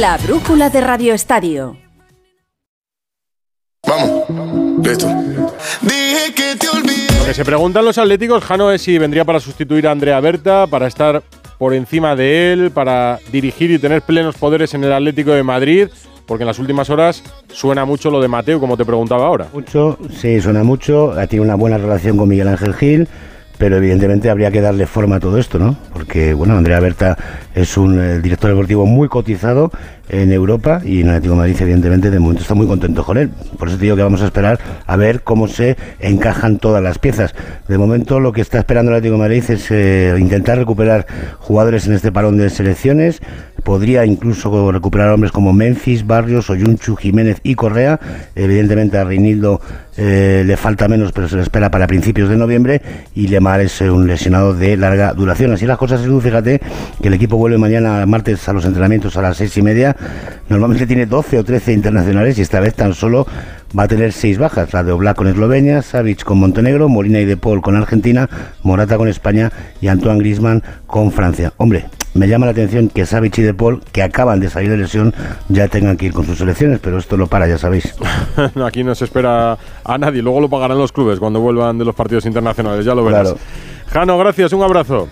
La 0.00 0.16
brújula 0.18 0.70
de 0.70 0.80
Radio 0.80 1.12
Estadio. 1.12 1.76
Lo 7.18 7.26
que 7.26 7.34
se 7.34 7.44
preguntan 7.44 7.84
los 7.84 7.98
atléticos, 7.98 8.44
Jano, 8.44 8.70
es 8.70 8.82
si 8.82 8.96
vendría 8.96 9.24
para 9.24 9.40
sustituir 9.40 9.88
a 9.88 9.90
Andrea 9.90 10.20
Berta, 10.20 10.66
para 10.66 10.86
estar 10.86 11.22
por 11.58 11.74
encima 11.74 12.16
de 12.16 12.52
él, 12.52 12.70
para 12.70 13.18
dirigir 13.32 13.70
y 13.70 13.78
tener 13.78 14.02
plenos 14.02 14.36
poderes 14.36 14.74
en 14.74 14.84
el 14.84 14.92
Atlético 14.92 15.32
de 15.32 15.42
Madrid, 15.42 15.88
porque 16.26 16.44
en 16.44 16.48
las 16.48 16.58
últimas 16.58 16.88
horas 16.90 17.22
suena 17.48 17.84
mucho 17.84 18.10
lo 18.10 18.20
de 18.20 18.28
Mateo, 18.28 18.60
como 18.60 18.76
te 18.76 18.84
preguntaba 18.84 19.26
ahora. 19.26 19.48
Mucho, 19.52 19.98
sí, 20.10 20.40
suena 20.40 20.62
mucho. 20.62 21.12
Ha 21.12 21.26
tenido 21.26 21.44
una 21.44 21.56
buena 21.56 21.78
relación 21.78 22.16
con 22.16 22.28
Miguel 22.28 22.48
Ángel 22.48 22.74
Gil, 22.74 23.08
pero 23.58 23.76
evidentemente 23.76 24.30
habría 24.30 24.50
que 24.52 24.60
darle 24.60 24.86
forma 24.86 25.16
a 25.16 25.20
todo 25.20 25.36
esto, 25.36 25.58
¿no? 25.58 25.76
Porque, 25.92 26.32
bueno, 26.32 26.56
Andrea 26.56 26.78
Berta 26.78 27.18
es 27.54 27.76
un 27.76 28.00
eh, 28.00 28.20
director 28.20 28.50
deportivo 28.50 28.86
muy 28.86 29.08
cotizado 29.08 29.72
en 30.08 30.32
Europa 30.32 30.80
y 30.84 31.00
en 31.00 31.08
Atlético 31.08 31.36
Madrid, 31.36 31.56
evidentemente, 31.60 32.10
de 32.10 32.18
momento 32.18 32.42
está 32.42 32.54
muy 32.54 32.66
contento 32.66 33.04
con 33.04 33.18
él. 33.18 33.30
Por 33.58 33.68
eso 33.68 33.76
te 33.76 33.84
digo 33.84 33.96
que 33.96 34.02
vamos 34.02 34.22
a 34.22 34.26
esperar 34.26 34.58
a 34.86 34.96
ver 34.96 35.22
cómo 35.22 35.48
se 35.48 35.76
encajan 36.00 36.58
todas 36.58 36.82
las 36.82 36.98
piezas. 36.98 37.34
De 37.68 37.78
momento, 37.78 38.20
lo 38.20 38.32
que 38.32 38.40
está 38.40 38.58
esperando 38.58 38.90
el 38.90 38.98
Atlético 38.98 39.18
Madrid 39.18 39.44
es 39.48 39.70
eh, 39.70 40.14
intentar 40.18 40.58
recuperar 40.58 41.06
jugadores 41.38 41.86
en 41.86 41.94
este 41.94 42.12
parón 42.12 42.38
de 42.38 42.50
selecciones. 42.50 43.20
Podría 43.64 44.06
incluso 44.06 44.72
recuperar 44.72 45.10
hombres 45.10 45.32
como 45.32 45.52
Memphis, 45.52 46.06
Barrios, 46.06 46.48
Oyunchu, 46.48 46.96
Jiménez 46.96 47.40
y 47.42 47.54
Correa. 47.54 48.00
Evidentemente, 48.34 48.96
a 48.98 49.04
Reinildo 49.04 49.60
eh, 49.96 50.44
le 50.46 50.56
falta 50.56 50.88
menos, 50.88 51.12
pero 51.12 51.28
se 51.28 51.36
le 51.36 51.42
espera 51.42 51.70
para 51.70 51.86
principios 51.86 52.30
de 52.30 52.36
noviembre. 52.36 52.80
Y 53.14 53.26
Lemar 53.26 53.60
es 53.60 53.80
eh, 53.80 53.90
un 53.90 54.06
lesionado 54.06 54.54
de 54.54 54.76
larga 54.76 55.12
duración. 55.12 55.52
Así 55.52 55.66
las 55.66 55.76
cosas, 55.76 56.00
fíjate 56.22 56.60
que 57.02 57.08
el 57.08 57.14
equipo 57.14 57.36
vuelve 57.36 57.58
mañana 57.58 58.06
martes 58.06 58.48
a 58.48 58.52
los 58.52 58.64
entrenamientos 58.64 59.16
a 59.16 59.22
las 59.22 59.36
seis 59.36 59.56
y 59.56 59.62
media. 59.62 59.96
Normalmente 60.48 60.86
tiene 60.86 61.06
12 61.06 61.38
o 61.38 61.44
13 61.44 61.72
internacionales 61.72 62.38
y 62.38 62.42
esta 62.42 62.60
vez 62.60 62.74
tan 62.74 62.94
solo 62.94 63.26
va 63.78 63.84
a 63.84 63.88
tener 63.88 64.12
seis 64.12 64.38
bajas. 64.38 64.72
La 64.72 64.82
de 64.82 64.92
Oblak 64.92 65.16
con 65.16 65.26
Eslovenia, 65.26 65.82
Savic 65.82 66.24
con 66.24 66.38
Montenegro, 66.38 66.88
Molina 66.88 67.20
y 67.20 67.24
De 67.24 67.36
Paul 67.36 67.60
con 67.60 67.76
Argentina, 67.76 68.28
Morata 68.62 68.96
con 68.96 69.08
España 69.08 69.52
y 69.80 69.88
Antoine 69.88 70.18
Griezmann 70.18 70.62
con 70.86 71.12
Francia. 71.12 71.52
Hombre, 71.58 71.86
me 72.14 72.28
llama 72.28 72.46
la 72.46 72.52
atención 72.52 72.88
que 72.88 73.04
Savic 73.06 73.38
y 73.38 73.42
De 73.42 73.54
Paul, 73.54 73.82
que 73.92 74.02
acaban 74.02 74.40
de 74.40 74.48
salir 74.48 74.70
de 74.70 74.78
lesión, 74.78 75.14
ya 75.48 75.68
tengan 75.68 75.96
que 75.96 76.06
ir 76.06 76.12
con 76.12 76.24
sus 76.24 76.38
selecciones, 76.38 76.80
pero 76.80 76.98
esto 76.98 77.16
lo 77.16 77.26
para, 77.26 77.46
ya 77.46 77.58
sabéis. 77.58 77.94
Aquí 78.66 78.82
no 78.82 78.94
se 78.94 79.04
espera 79.04 79.58
a 79.84 79.98
nadie, 79.98 80.22
luego 80.22 80.40
lo 80.40 80.48
pagarán 80.48 80.78
los 80.78 80.92
clubes 80.92 81.18
cuando 81.18 81.40
vuelvan 81.40 81.78
de 81.78 81.84
los 81.84 81.94
partidos 81.94 82.24
internacionales, 82.26 82.84
ya 82.84 82.94
lo 82.94 83.04
verás. 83.04 83.32
Claro. 83.32 83.38
Jano, 83.88 84.18
gracias, 84.18 84.52
un 84.52 84.62
abrazo. 84.62 85.08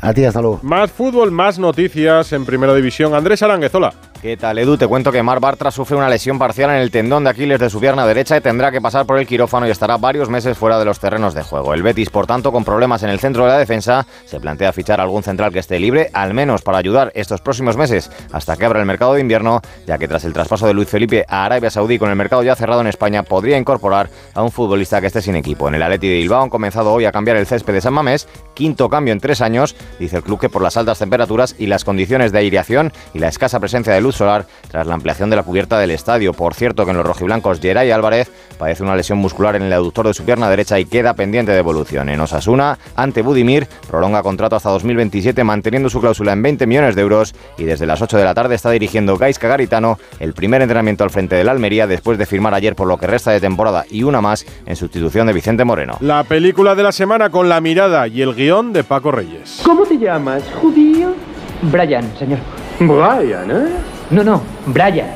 A 0.00 0.14
ti, 0.14 0.24
hasta 0.24 0.40
luego. 0.40 0.60
Más 0.62 0.90
fútbol, 0.90 1.30
más 1.30 1.58
noticias 1.58 2.32
en 2.32 2.46
Primera 2.46 2.74
División. 2.74 3.14
Andrés 3.14 3.42
Aránguez, 3.42 3.74
hola. 3.74 3.92
¿Qué 4.22 4.36
tal, 4.36 4.58
Edu? 4.58 4.76
Te 4.76 4.86
cuento 4.86 5.10
que 5.10 5.22
Mar 5.22 5.40
Bartra 5.40 5.70
sufre 5.70 5.96
una 5.96 6.10
lesión 6.10 6.38
parcial 6.38 6.68
en 6.68 6.76
el 6.76 6.90
tendón 6.90 7.24
de 7.24 7.30
Aquiles 7.30 7.58
de 7.58 7.70
su 7.70 7.80
pierna 7.80 8.04
derecha 8.04 8.36
y 8.36 8.42
tendrá 8.42 8.70
que 8.70 8.78
pasar 8.78 9.06
por 9.06 9.18
el 9.18 9.26
quirófano 9.26 9.66
y 9.66 9.70
estará 9.70 9.96
varios 9.96 10.28
meses 10.28 10.58
fuera 10.58 10.78
de 10.78 10.84
los 10.84 11.00
terrenos 11.00 11.32
de 11.32 11.42
juego. 11.42 11.72
El 11.72 11.82
Betis, 11.82 12.10
por 12.10 12.26
tanto, 12.26 12.52
con 12.52 12.62
problemas 12.62 13.02
en 13.02 13.08
el 13.08 13.18
centro 13.18 13.44
de 13.44 13.52
la 13.52 13.56
defensa, 13.56 14.06
se 14.26 14.38
plantea 14.38 14.74
fichar 14.74 15.00
algún 15.00 15.22
central 15.22 15.54
que 15.54 15.60
esté 15.60 15.80
libre, 15.80 16.10
al 16.12 16.34
menos 16.34 16.60
para 16.60 16.76
ayudar 16.76 17.10
estos 17.14 17.40
próximos 17.40 17.78
meses 17.78 18.10
hasta 18.30 18.58
que 18.58 18.66
abra 18.66 18.80
el 18.80 18.84
mercado 18.84 19.14
de 19.14 19.22
invierno, 19.22 19.62
ya 19.86 19.96
que 19.96 20.06
tras 20.06 20.26
el 20.26 20.34
traspaso 20.34 20.66
de 20.66 20.74
Luis 20.74 20.90
Felipe 20.90 21.24
a 21.26 21.46
Arabia 21.46 21.70
Saudí 21.70 21.98
con 21.98 22.10
el 22.10 22.16
mercado 22.16 22.42
ya 22.42 22.54
cerrado 22.54 22.82
en 22.82 22.88
España, 22.88 23.22
podría 23.22 23.56
incorporar 23.56 24.10
a 24.34 24.42
un 24.42 24.50
futbolista 24.50 25.00
que 25.00 25.06
esté 25.06 25.22
sin 25.22 25.34
equipo. 25.34 25.66
En 25.68 25.76
el 25.76 25.82
Atleti 25.82 26.08
de 26.08 26.16
Bilbao 26.16 26.42
han 26.42 26.50
comenzado 26.50 26.92
hoy 26.92 27.06
a 27.06 27.12
cambiar 27.12 27.38
el 27.38 27.46
césped 27.46 27.72
de 27.72 27.80
San 27.80 27.94
Mamés, 27.94 28.28
quinto 28.52 28.90
cambio 28.90 29.14
en 29.14 29.20
tres 29.20 29.40
años, 29.40 29.74
dice 29.98 30.18
el 30.18 30.22
club 30.22 30.38
que 30.38 30.50
por 30.50 30.60
las 30.60 30.76
altas 30.76 30.98
temperaturas 30.98 31.56
y 31.58 31.68
las 31.68 31.86
condiciones 31.86 32.32
de 32.32 32.40
aireación 32.40 32.92
y 33.14 33.18
la 33.18 33.28
escasa 33.28 33.58
presencia 33.60 33.94
de 33.94 34.02
luz 34.02 34.09
solar 34.12 34.46
tras 34.70 34.86
la 34.86 34.94
ampliación 34.94 35.30
de 35.30 35.36
la 35.36 35.42
cubierta 35.42 35.78
del 35.78 35.90
estadio. 35.90 36.32
Por 36.32 36.54
cierto, 36.54 36.84
que 36.84 36.90
en 36.90 36.96
los 36.96 37.06
rojiblancos 37.06 37.60
Geray 37.60 37.90
Álvarez 37.90 38.30
padece 38.58 38.82
una 38.82 38.96
lesión 38.96 39.18
muscular 39.18 39.56
en 39.56 39.62
el 39.62 39.72
aductor 39.72 40.06
de 40.06 40.14
su 40.14 40.24
pierna 40.24 40.48
derecha 40.50 40.78
y 40.78 40.84
queda 40.84 41.14
pendiente 41.14 41.52
de 41.52 41.58
evolución. 41.58 42.08
En 42.08 42.20
Osasuna, 42.20 42.78
ante 42.94 43.22
Budimir, 43.22 43.66
prolonga 43.88 44.22
contrato 44.22 44.56
hasta 44.56 44.70
2027 44.70 45.42
manteniendo 45.44 45.88
su 45.88 46.00
cláusula 46.00 46.32
en 46.32 46.42
20 46.42 46.66
millones 46.66 46.94
de 46.94 47.02
euros 47.02 47.34
y 47.58 47.64
desde 47.64 47.86
las 47.86 48.02
8 48.02 48.16
de 48.18 48.24
la 48.24 48.34
tarde 48.34 48.54
está 48.54 48.70
dirigiendo 48.70 49.16
Gaisca 49.16 49.48
Garitano 49.48 49.98
el 50.18 50.34
primer 50.34 50.62
entrenamiento 50.62 51.04
al 51.04 51.10
frente 51.10 51.36
del 51.36 51.48
Almería 51.48 51.86
después 51.86 52.18
de 52.18 52.26
firmar 52.26 52.54
ayer 52.54 52.74
por 52.74 52.86
lo 52.86 52.98
que 52.98 53.06
resta 53.06 53.30
de 53.30 53.40
temporada 53.40 53.84
y 53.90 54.02
una 54.02 54.20
más 54.20 54.44
en 54.66 54.76
sustitución 54.76 55.26
de 55.26 55.32
Vicente 55.32 55.64
Moreno. 55.64 55.96
La 56.00 56.24
película 56.24 56.74
de 56.74 56.82
la 56.82 56.92
semana 56.92 57.30
con 57.30 57.48
la 57.48 57.60
mirada 57.60 58.06
y 58.08 58.22
el 58.22 58.34
guion 58.34 58.72
de 58.72 58.84
Paco 58.84 59.10
Reyes. 59.10 59.60
¿Cómo 59.64 59.84
te 59.84 59.98
llamas, 59.98 60.42
judío? 60.60 61.14
Brian, 61.62 62.04
señor. 62.18 62.38
Brian, 62.78 63.50
¿eh? 63.50 63.99
No, 64.10 64.24
no, 64.24 64.42
Brian. 64.66 65.06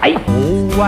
¡Ay! 0.00 0.16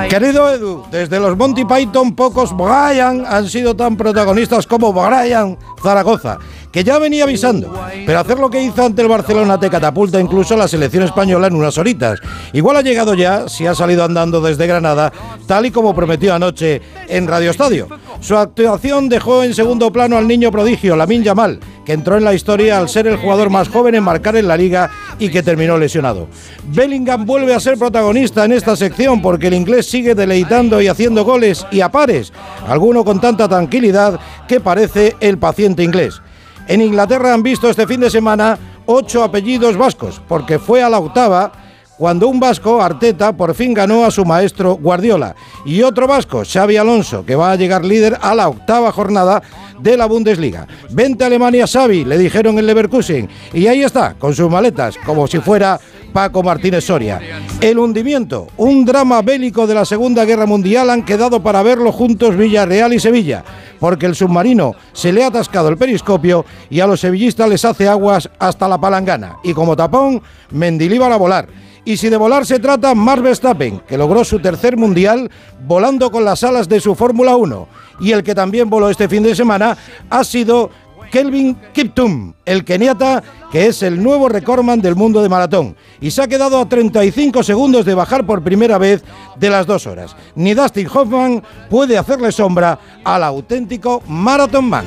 Querido 0.08 0.50
Edu, 0.50 0.84
desde 0.90 1.18
los 1.18 1.36
Monty 1.36 1.64
Python 1.64 2.14
pocos 2.14 2.54
Brian 2.56 3.24
han 3.26 3.48
sido 3.48 3.74
tan 3.74 3.96
protagonistas 3.96 4.66
como 4.66 4.92
Brian 4.92 5.58
Zaragoza, 5.82 6.38
que 6.76 6.84
ya 6.84 6.98
venía 6.98 7.24
avisando. 7.24 7.72
Pero 8.04 8.20
hacer 8.20 8.38
lo 8.38 8.50
que 8.50 8.62
hizo 8.62 8.84
ante 8.84 9.00
el 9.00 9.08
Barcelona 9.08 9.58
te 9.58 9.70
catapulta 9.70 10.20
incluso 10.20 10.52
a 10.52 10.58
la 10.58 10.68
selección 10.68 11.04
española 11.04 11.46
en 11.46 11.54
unas 11.54 11.78
horitas. 11.78 12.20
Igual 12.52 12.76
ha 12.76 12.82
llegado 12.82 13.14
ya, 13.14 13.48
si 13.48 13.66
ha 13.66 13.74
salido 13.74 14.04
andando 14.04 14.42
desde 14.42 14.66
Granada, 14.66 15.10
tal 15.46 15.64
y 15.64 15.70
como 15.70 15.94
prometió 15.94 16.34
anoche 16.34 16.82
en 17.08 17.28
Radio 17.28 17.50
Estadio. 17.50 17.88
Su 18.20 18.36
actuación 18.36 19.08
dejó 19.08 19.42
en 19.42 19.54
segundo 19.54 19.90
plano 19.90 20.18
al 20.18 20.28
niño 20.28 20.52
prodigio, 20.52 20.96
Lamin 20.96 21.24
Yamal, 21.24 21.60
que 21.86 21.94
entró 21.94 22.18
en 22.18 22.24
la 22.24 22.34
historia 22.34 22.76
al 22.76 22.90
ser 22.90 23.06
el 23.06 23.16
jugador 23.16 23.48
más 23.48 23.70
joven 23.70 23.94
en 23.94 24.04
marcar 24.04 24.36
en 24.36 24.46
la 24.46 24.58
liga 24.58 24.90
y 25.18 25.30
que 25.30 25.42
terminó 25.42 25.78
lesionado. 25.78 26.28
Bellingham 26.64 27.24
vuelve 27.24 27.54
a 27.54 27.60
ser 27.60 27.78
protagonista 27.78 28.44
en 28.44 28.52
esta 28.52 28.76
sección 28.76 29.22
porque 29.22 29.46
el 29.46 29.54
inglés 29.54 29.86
sigue 29.86 30.14
deleitando 30.14 30.82
y 30.82 30.88
haciendo 30.88 31.24
goles 31.24 31.66
y 31.70 31.80
a 31.80 31.90
pares, 31.90 32.34
alguno 32.68 33.02
con 33.02 33.18
tanta 33.18 33.48
tranquilidad 33.48 34.20
que 34.46 34.60
parece 34.60 35.16
el 35.20 35.38
paciente 35.38 35.82
inglés. 35.82 36.20
En 36.68 36.80
Inglaterra 36.80 37.32
han 37.32 37.42
visto 37.42 37.70
este 37.70 37.86
fin 37.86 38.00
de 38.00 38.10
semana 38.10 38.58
ocho 38.86 39.22
apellidos 39.22 39.76
vascos, 39.76 40.20
porque 40.26 40.58
fue 40.58 40.82
a 40.82 40.88
la 40.88 40.98
octava 40.98 41.52
cuando 41.96 42.28
un 42.28 42.38
vasco, 42.38 42.82
Arteta, 42.82 43.32
por 43.32 43.54
fin 43.54 43.72
ganó 43.72 44.04
a 44.04 44.10
su 44.10 44.24
maestro 44.24 44.74
Guardiola. 44.74 45.34
Y 45.64 45.82
otro 45.82 46.06
vasco, 46.06 46.42
Xavi 46.44 46.76
Alonso, 46.76 47.24
que 47.24 47.36
va 47.36 47.52
a 47.52 47.56
llegar 47.56 47.84
líder 47.84 48.18
a 48.20 48.34
la 48.34 48.48
octava 48.48 48.92
jornada 48.92 49.42
de 49.80 49.96
la 49.96 50.06
Bundesliga. 50.06 50.66
Vente 50.90 51.24
a 51.24 51.26
Alemania, 51.26 51.66
Xavi, 51.66 52.04
le 52.04 52.18
dijeron 52.18 52.58
en 52.58 52.66
Leverkusen. 52.66 53.28
Y 53.52 53.66
ahí 53.66 53.82
está, 53.82 54.14
con 54.14 54.34
sus 54.34 54.50
maletas, 54.50 54.96
como 55.04 55.26
si 55.26 55.38
fuera 55.40 55.80
Paco 56.12 56.42
Martínez 56.42 56.84
Soria. 56.84 57.20
El 57.60 57.78
hundimiento, 57.78 58.46
un 58.56 58.84
drama 58.84 59.20
bélico 59.22 59.66
de 59.66 59.74
la 59.74 59.84
Segunda 59.84 60.24
Guerra 60.24 60.46
Mundial, 60.46 60.88
han 60.90 61.04
quedado 61.04 61.42
para 61.42 61.62
verlo 61.62 61.92
juntos 61.92 62.36
Villarreal 62.36 62.94
y 62.94 63.00
Sevilla, 63.00 63.44
porque 63.78 64.06
el 64.06 64.14
submarino 64.14 64.74
se 64.92 65.12
le 65.12 65.24
ha 65.24 65.26
atascado 65.26 65.68
el 65.68 65.76
periscopio 65.76 66.46
y 66.70 66.80
a 66.80 66.86
los 66.86 67.00
sevillistas 67.00 67.48
les 67.48 67.64
hace 67.64 67.88
aguas 67.88 68.30
hasta 68.38 68.68
la 68.68 68.80
palangana. 68.80 69.36
Y 69.44 69.52
como 69.52 69.76
tapón, 69.76 70.22
Mendilíbar 70.50 71.12
a 71.12 71.16
volar. 71.16 71.48
Y 71.84 71.98
si 71.98 72.08
de 72.08 72.16
volar 72.16 72.44
se 72.44 72.58
trata, 72.58 72.94
Max 72.94 73.22
Verstappen, 73.22 73.80
que 73.86 73.96
logró 73.96 74.24
su 74.24 74.40
tercer 74.40 74.76
mundial 74.76 75.30
volando 75.66 76.10
con 76.10 76.24
las 76.24 76.42
alas 76.42 76.68
de 76.68 76.80
su 76.80 76.96
Fórmula 76.96 77.36
1. 77.36 77.68
Y 78.00 78.12
el 78.12 78.22
que 78.22 78.34
también 78.34 78.68
voló 78.68 78.90
este 78.90 79.08
fin 79.08 79.22
de 79.22 79.34
semana 79.34 79.76
ha 80.10 80.24
sido 80.24 80.70
Kelvin 81.10 81.56
Kiptum, 81.72 82.34
el 82.44 82.64
keniata 82.64 83.22
que 83.50 83.66
es 83.66 83.82
el 83.82 84.02
nuevo 84.02 84.28
recordman 84.28 84.80
del 84.80 84.96
mundo 84.96 85.22
de 85.22 85.28
maratón. 85.28 85.76
Y 86.00 86.10
se 86.10 86.22
ha 86.22 86.28
quedado 86.28 86.60
a 86.60 86.68
35 86.68 87.42
segundos 87.42 87.84
de 87.84 87.94
bajar 87.94 88.26
por 88.26 88.42
primera 88.42 88.76
vez 88.76 89.04
de 89.36 89.50
las 89.50 89.66
dos 89.66 89.86
horas. 89.86 90.16
Ni 90.34 90.52
Dustin 90.54 90.88
Hoffman 90.92 91.42
puede 91.70 91.96
hacerle 91.96 92.32
sombra 92.32 92.78
al 93.04 93.22
auténtico 93.22 94.02
Marathon 94.08 94.68
Man. 94.68 94.84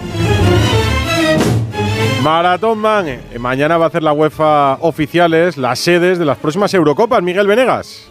Maratón 2.21 2.79
Man. 2.79 3.07
Eh, 3.07 3.39
Mañana 3.39 3.77
va 3.77 3.85
a 3.85 3.87
hacer 3.87 4.03
la 4.03 4.11
UEFA 4.11 4.73
oficiales 4.81 5.57
las 5.57 5.79
sedes 5.79 6.19
de 6.19 6.25
las 6.25 6.37
próximas 6.37 6.73
Eurocopas. 6.73 7.23
Miguel 7.23 7.47
Venegas. 7.47 8.08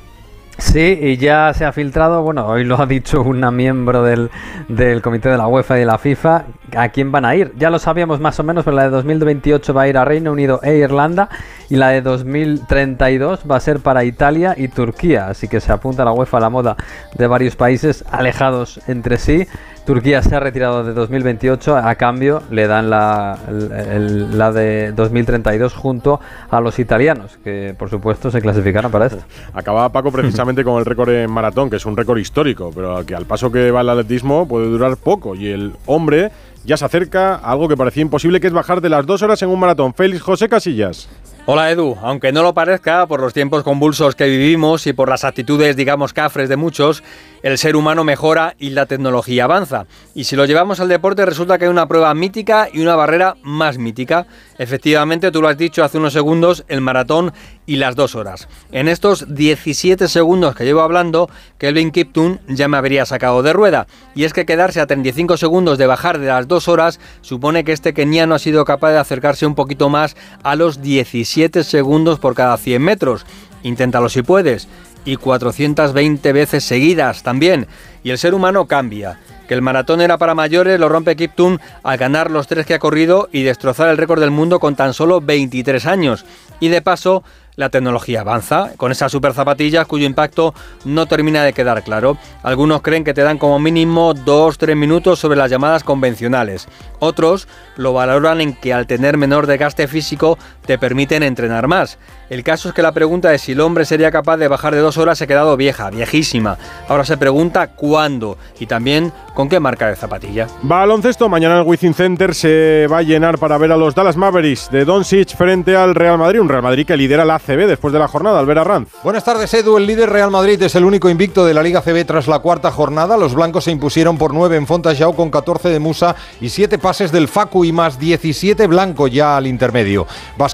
Sí, 0.58 0.98
y 1.00 1.16
ya 1.18 1.54
se 1.54 1.64
ha 1.64 1.70
filtrado, 1.70 2.22
bueno, 2.22 2.44
hoy 2.48 2.64
lo 2.64 2.80
ha 2.82 2.86
dicho 2.86 3.22
una 3.22 3.52
miembro 3.52 4.02
del, 4.02 4.28
del, 4.66 5.00
comité 5.02 5.28
de 5.28 5.38
la 5.38 5.46
UEFA 5.46 5.76
y 5.76 5.80
de 5.80 5.86
la 5.86 5.98
FIFA, 5.98 6.46
a 6.76 6.88
quién 6.88 7.12
van 7.12 7.24
a 7.24 7.36
ir. 7.36 7.52
Ya 7.56 7.70
lo 7.70 7.78
sabíamos 7.78 8.18
más 8.18 8.40
o 8.40 8.42
menos, 8.42 8.64
pero 8.64 8.76
la 8.76 8.82
de 8.82 8.90
2028 8.90 9.72
va 9.72 9.82
a 9.82 9.88
ir 9.88 9.96
a 9.96 10.04
Reino 10.04 10.32
Unido 10.32 10.58
e 10.64 10.76
Irlanda 10.76 11.28
y 11.70 11.76
la 11.76 11.90
de 11.90 12.02
2032 12.02 13.42
va 13.48 13.56
a 13.56 13.60
ser 13.60 13.78
para 13.78 14.02
Italia 14.02 14.54
y 14.56 14.66
Turquía. 14.66 15.28
Así 15.28 15.46
que 15.46 15.60
se 15.60 15.70
apunta 15.70 16.04
la 16.04 16.10
UEFA 16.10 16.38
a 16.38 16.40
la 16.40 16.50
moda 16.50 16.76
de 17.16 17.26
varios 17.28 17.54
países 17.54 18.04
alejados 18.10 18.80
entre 18.88 19.18
sí. 19.18 19.46
Turquía 19.88 20.20
se 20.20 20.36
ha 20.36 20.40
retirado 20.40 20.84
de 20.84 20.92
2028, 20.92 21.78
a 21.78 21.94
cambio 21.94 22.42
le 22.50 22.66
dan 22.66 22.90
la, 22.90 23.38
el, 23.48 24.36
la 24.36 24.52
de 24.52 24.92
2032 24.92 25.72
junto 25.72 26.20
a 26.50 26.60
los 26.60 26.78
italianos, 26.78 27.38
que 27.42 27.74
por 27.78 27.88
supuesto 27.88 28.30
se 28.30 28.42
clasificaron 28.42 28.92
para 28.92 29.06
esto. 29.06 29.24
Acaba 29.54 29.88
Paco 29.88 30.12
precisamente 30.12 30.62
con 30.62 30.78
el 30.78 30.84
récord 30.84 31.08
en 31.08 31.30
maratón, 31.30 31.70
que 31.70 31.76
es 31.76 31.86
un 31.86 31.96
récord 31.96 32.18
histórico, 32.18 32.70
pero 32.74 33.06
que 33.06 33.14
al 33.14 33.24
paso 33.24 33.50
que 33.50 33.70
va 33.70 33.80
el 33.80 33.88
atletismo 33.88 34.46
puede 34.46 34.66
durar 34.66 34.98
poco 34.98 35.34
y 35.34 35.48
el 35.48 35.72
hombre 35.86 36.32
ya 36.66 36.76
se 36.76 36.84
acerca 36.84 37.36
a 37.36 37.52
algo 37.52 37.66
que 37.66 37.78
parecía 37.78 38.02
imposible, 38.02 38.40
que 38.40 38.48
es 38.48 38.52
bajar 38.52 38.82
de 38.82 38.90
las 38.90 39.06
dos 39.06 39.22
horas 39.22 39.40
en 39.40 39.48
un 39.48 39.58
maratón. 39.58 39.94
Félix 39.94 40.20
José 40.20 40.50
Casillas. 40.50 41.08
Hola 41.46 41.70
Edu, 41.70 41.96
aunque 42.02 42.30
no 42.30 42.42
lo 42.42 42.52
parezca, 42.52 43.06
por 43.06 43.22
los 43.22 43.32
tiempos 43.32 43.62
convulsos 43.62 44.14
que 44.14 44.26
vivimos 44.26 44.86
y 44.86 44.92
por 44.92 45.08
las 45.08 45.24
actitudes, 45.24 45.76
digamos, 45.76 46.12
cafres 46.12 46.50
de 46.50 46.56
muchos, 46.56 47.02
el 47.42 47.58
ser 47.58 47.76
humano 47.76 48.04
mejora 48.04 48.54
y 48.58 48.70
la 48.70 48.86
tecnología 48.86 49.44
avanza. 49.44 49.86
Y 50.14 50.24
si 50.24 50.36
lo 50.36 50.44
llevamos 50.44 50.80
al 50.80 50.88
deporte 50.88 51.24
resulta 51.24 51.58
que 51.58 51.64
hay 51.64 51.70
una 51.70 51.88
prueba 51.88 52.12
mítica 52.14 52.68
y 52.72 52.80
una 52.80 52.96
barrera 52.96 53.36
más 53.42 53.78
mítica. 53.78 54.26
Efectivamente, 54.58 55.30
tú 55.30 55.40
lo 55.40 55.48
has 55.48 55.56
dicho 55.56 55.84
hace 55.84 55.98
unos 55.98 56.12
segundos, 56.12 56.64
el 56.68 56.80
maratón 56.80 57.32
y 57.66 57.76
las 57.76 57.94
dos 57.94 58.14
horas. 58.14 58.48
En 58.72 58.88
estos 58.88 59.34
17 59.34 60.08
segundos 60.08 60.54
que 60.54 60.64
llevo 60.64 60.80
hablando, 60.80 61.28
Kelvin 61.58 61.90
Kipton 61.90 62.40
ya 62.48 62.66
me 62.66 62.76
habría 62.76 63.06
sacado 63.06 63.42
de 63.42 63.52
rueda. 63.52 63.86
Y 64.14 64.24
es 64.24 64.32
que 64.32 64.46
quedarse 64.46 64.80
a 64.80 64.86
35 64.86 65.36
segundos 65.36 65.78
de 65.78 65.86
bajar 65.86 66.18
de 66.18 66.26
las 66.26 66.48
dos 66.48 66.66
horas 66.66 66.98
supone 67.20 67.64
que 67.64 67.72
este 67.72 67.94
keniano 67.94 68.34
ha 68.34 68.38
sido 68.38 68.64
capaz 68.64 68.92
de 68.92 68.98
acercarse 68.98 69.46
un 69.46 69.54
poquito 69.54 69.88
más 69.88 70.16
a 70.42 70.56
los 70.56 70.82
17 70.82 71.62
segundos 71.62 72.18
por 72.18 72.34
cada 72.34 72.56
100 72.56 72.82
metros. 72.82 73.26
Inténtalo 73.62 74.08
si 74.08 74.22
puedes. 74.22 74.68
Y 75.08 75.16
420 75.16 76.34
veces 76.34 76.64
seguidas 76.64 77.22
también. 77.22 77.66
Y 78.02 78.10
el 78.10 78.18
ser 78.18 78.34
humano 78.34 78.66
cambia. 78.66 79.18
Que 79.48 79.54
el 79.54 79.62
maratón 79.62 80.02
era 80.02 80.18
para 80.18 80.34
mayores 80.34 80.78
lo 80.78 80.90
rompe 80.90 81.16
Kiptum 81.16 81.56
al 81.82 81.96
ganar 81.96 82.30
los 82.30 82.46
tres 82.46 82.66
que 82.66 82.74
ha 82.74 82.78
corrido 82.78 83.30
y 83.32 83.42
destrozar 83.42 83.88
el 83.88 83.96
récord 83.96 84.20
del 84.20 84.30
mundo 84.30 84.60
con 84.60 84.76
tan 84.76 84.92
solo 84.92 85.22
23 85.22 85.86
años. 85.86 86.26
Y 86.60 86.68
de 86.68 86.82
paso, 86.82 87.24
la 87.58 87.70
tecnología 87.70 88.20
avanza 88.20 88.72
con 88.76 88.92
esas 88.92 89.10
super 89.10 89.32
zapatillas 89.32 89.86
cuyo 89.86 90.06
impacto 90.06 90.54
no 90.84 91.06
termina 91.06 91.42
de 91.42 91.52
quedar 91.52 91.82
claro. 91.82 92.16
Algunos 92.44 92.82
creen 92.82 93.02
que 93.02 93.14
te 93.14 93.22
dan 93.22 93.38
como 93.38 93.58
mínimo 93.58 94.14
2-3 94.14 94.76
minutos 94.76 95.18
sobre 95.18 95.38
las 95.38 95.50
llamadas 95.50 95.82
convencionales. 95.82 96.68
Otros 97.00 97.48
lo 97.76 97.94
valoran 97.94 98.40
en 98.40 98.54
que 98.54 98.72
al 98.72 98.86
tener 98.86 99.16
menor 99.16 99.46
desgaste 99.46 99.88
físico 99.88 100.38
te 100.68 100.76
permiten 100.76 101.22
entrenar 101.22 101.66
más. 101.66 101.96
El 102.28 102.44
caso 102.44 102.68
es 102.68 102.74
que 102.74 102.82
la 102.82 102.92
pregunta 102.92 103.30
de 103.30 103.38
si 103.38 103.52
el 103.52 103.60
hombre 103.62 103.86
sería 103.86 104.10
capaz 104.10 104.36
de 104.36 104.48
bajar 104.48 104.74
de 104.74 104.80
dos 104.80 104.98
horas 104.98 105.16
se 105.16 105.24
ha 105.24 105.26
quedado 105.26 105.56
vieja, 105.56 105.88
viejísima. 105.88 106.58
Ahora 106.88 107.06
se 107.06 107.16
pregunta 107.16 107.68
cuándo 107.68 108.36
y 108.60 108.66
también 108.66 109.10
con 109.32 109.48
qué 109.48 109.60
marca 109.60 109.88
de 109.88 109.96
zapatilla. 109.96 110.46
Baloncesto, 110.60 111.30
mañana 111.30 111.60
el 111.60 111.66
Wizzing 111.66 111.94
Center 111.94 112.34
se 112.34 112.86
va 112.92 112.98
a 112.98 113.02
llenar 113.02 113.38
para 113.38 113.56
ver 113.56 113.72
a 113.72 113.78
los 113.78 113.94
Dallas 113.94 114.18
Mavericks 114.18 114.70
de 114.70 114.84
Doncic 114.84 115.34
frente 115.36 115.74
al 115.74 115.94
Real 115.94 116.18
Madrid, 116.18 116.42
un 116.42 116.50
Real 116.50 116.62
Madrid 116.62 116.84
que 116.84 116.98
lidera 116.98 117.24
la 117.24 117.36
ACB 117.36 117.66
después 117.66 117.94
de 117.94 118.00
la 118.00 118.08
jornada, 118.08 118.38
Albert 118.38 118.60
Arranz. 118.60 118.88
Buenas 119.02 119.24
tardes, 119.24 119.54
Edu. 119.54 119.78
El 119.78 119.86
líder 119.86 120.10
Real 120.10 120.30
Madrid 120.30 120.60
es 120.62 120.74
el 120.74 120.84
único 120.84 121.08
invicto 121.08 121.46
de 121.46 121.54
la 121.54 121.62
Liga 121.62 121.80
CB 121.80 122.04
tras 122.04 122.28
la 122.28 122.40
cuarta 122.40 122.70
jornada. 122.70 123.16
Los 123.16 123.34
blancos 123.34 123.64
se 123.64 123.70
impusieron 123.70 124.18
por 124.18 124.34
9 124.34 124.56
en 124.56 124.66
Fontajau 124.66 125.16
con 125.16 125.30
14 125.30 125.70
de 125.70 125.78
Musa 125.78 126.14
y 126.42 126.50
7 126.50 126.76
pases 126.76 127.10
del 127.10 127.26
Facu 127.26 127.64
y 127.64 127.72
más 127.72 127.98
17 127.98 128.66
blanco 128.66 129.06
ya 129.06 129.38
al 129.38 129.46
intermedio. 129.46 130.06